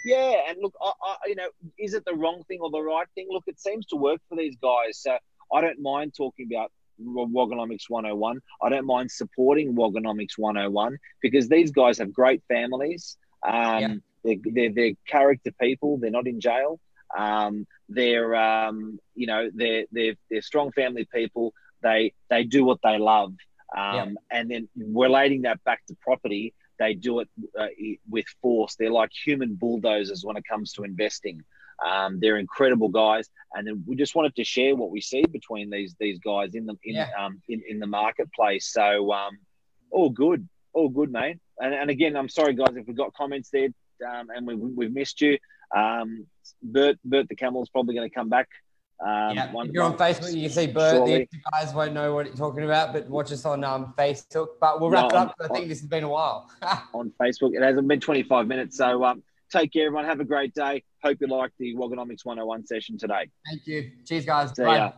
Yeah, 0.05 0.35
and 0.47 0.57
look, 0.61 0.75
I, 0.81 0.91
I, 1.03 1.15
you 1.25 1.35
know, 1.35 1.47
is 1.79 1.95
it 1.95 2.05
the 2.05 2.13
wrong 2.13 2.43
thing 2.47 2.59
or 2.61 2.69
the 2.69 2.81
right 2.81 3.07
thing? 3.15 3.27
Look, 3.29 3.45
it 3.47 3.59
seems 3.59 3.87
to 3.87 3.95
work 3.95 4.21
for 4.29 4.37
these 4.37 4.55
guys. 4.61 4.99
So 4.99 5.17
I 5.53 5.61
don't 5.61 5.81
mind 5.81 6.13
talking 6.15 6.47
about 6.53 6.71
Wogonomics 7.03 7.89
101. 7.89 8.39
I 8.61 8.69
don't 8.69 8.85
mind 8.85 9.11
supporting 9.11 9.75
Wogonomics 9.75 10.37
101 10.37 10.97
because 11.21 11.49
these 11.49 11.71
guys 11.71 11.97
have 11.97 12.13
great 12.13 12.43
families. 12.47 13.17
Um, 13.45 13.53
yeah. 13.53 13.95
they're, 14.23 14.35
they're, 14.43 14.73
they're, 14.73 14.91
character 15.07 15.51
people. 15.59 15.97
They're 15.97 16.11
not 16.11 16.27
in 16.27 16.39
jail. 16.39 16.79
Um, 17.17 17.65
they're, 17.89 18.35
um, 18.35 18.99
you 19.13 19.27
know, 19.27 19.49
they're, 19.53 19.85
they're, 19.91 20.15
they're 20.29 20.41
strong 20.41 20.71
family 20.71 21.07
people. 21.13 21.53
They, 21.81 22.13
they 22.29 22.43
do 22.43 22.63
what 22.63 22.79
they 22.83 22.97
love. 22.97 23.33
Um, 23.75 24.17
And 24.31 24.49
then 24.49 24.69
relating 24.75 25.43
that 25.43 25.63
back 25.63 25.85
to 25.87 25.95
property, 26.01 26.53
they 26.77 26.93
do 26.93 27.19
it 27.21 27.29
uh, 27.59 27.67
with 28.09 28.25
force. 28.41 28.75
They're 28.75 28.91
like 28.91 29.11
human 29.25 29.55
bulldozers 29.55 30.23
when 30.25 30.37
it 30.37 30.43
comes 30.47 30.73
to 30.73 30.83
investing. 30.83 31.41
Um, 31.85 32.19
they're 32.19 32.37
incredible 32.37 32.89
guys, 32.89 33.29
and 33.53 33.67
then 33.67 33.83
we 33.85 33.95
just 33.95 34.15
wanted 34.15 34.35
to 34.35 34.43
share 34.45 34.75
what 34.75 34.91
we 34.91 35.01
see 35.01 35.23
between 35.25 35.69
these 35.69 35.93
these 35.99 36.19
guys 36.19 36.55
in 36.55 36.65
the 36.65 36.75
in 36.83 36.95
yeah. 36.95 37.09
um, 37.19 37.41
in, 37.49 37.61
in 37.67 37.79
the 37.79 37.87
marketplace. 37.87 38.71
So 38.71 39.11
um, 39.11 39.37
all 39.91 40.09
good, 40.09 40.47
all 40.73 40.89
good, 40.89 41.11
mate. 41.11 41.39
And, 41.59 41.73
and 41.73 41.89
again, 41.89 42.15
I'm 42.15 42.29
sorry, 42.29 42.53
guys, 42.53 42.75
if 42.75 42.87
we've 42.87 42.95
got 42.95 43.13
comments 43.13 43.49
there 43.51 43.69
um, 44.09 44.29
and 44.29 44.45
we, 44.47 44.55
we've 44.55 44.93
missed 44.93 45.21
you. 45.21 45.37
Um, 45.75 46.27
Bert 46.61 46.97
Bert 47.03 47.27
the 47.27 47.35
Camel 47.35 47.63
is 47.63 47.69
probably 47.69 47.95
going 47.95 48.09
to 48.09 48.13
come 48.13 48.29
back 48.29 48.47
um, 49.03 49.35
yeah, 49.35 49.51
if 49.53 49.71
you're 49.73 49.83
on 49.83 49.97
Facebook, 49.97 50.33
you 50.33 50.43
can 50.43 50.49
see 50.49 50.67
Bert. 50.67 51.05
The 51.05 51.27
guys 51.51 51.73
won't 51.73 51.93
know 51.93 52.13
what 52.13 52.27
you're 52.27 52.35
talking 52.35 52.63
about, 52.63 52.93
but 52.93 53.09
watch 53.09 53.31
us 53.31 53.45
on 53.45 53.63
um, 53.63 53.93
Facebook. 53.97 54.47
But 54.61 54.79
we'll 54.79 54.89
wrap 54.89 55.11
no, 55.11 55.17
it 55.17 55.21
up. 55.21 55.35
On, 55.39 55.51
I 55.51 55.53
think 55.53 55.67
this 55.67 55.81
has 55.81 55.87
been 55.87 56.03
a 56.03 56.09
while. 56.09 56.49
on 56.93 57.11
Facebook, 57.21 57.55
it 57.55 57.61
hasn't 57.61 57.87
been 57.87 57.99
25 57.99 58.47
minutes. 58.47 58.77
So 58.77 59.03
um, 59.03 59.21
take 59.51 59.73
care, 59.73 59.87
everyone. 59.87 60.05
Have 60.05 60.21
a 60.21 60.25
great 60.25 60.53
day. 60.53 60.83
Hope 61.03 61.17
you 61.19 61.27
liked 61.27 61.55
the 61.59 61.75
Wogonomics 61.75 62.23
101 62.23 62.65
session 62.65 62.97
today. 62.97 63.29
Thank 63.49 63.67
you. 63.67 63.91
Cheers, 64.05 64.25
guys. 64.25 64.55
See 64.55 64.63
Bye. 64.63 64.77
Ya. 64.77 64.91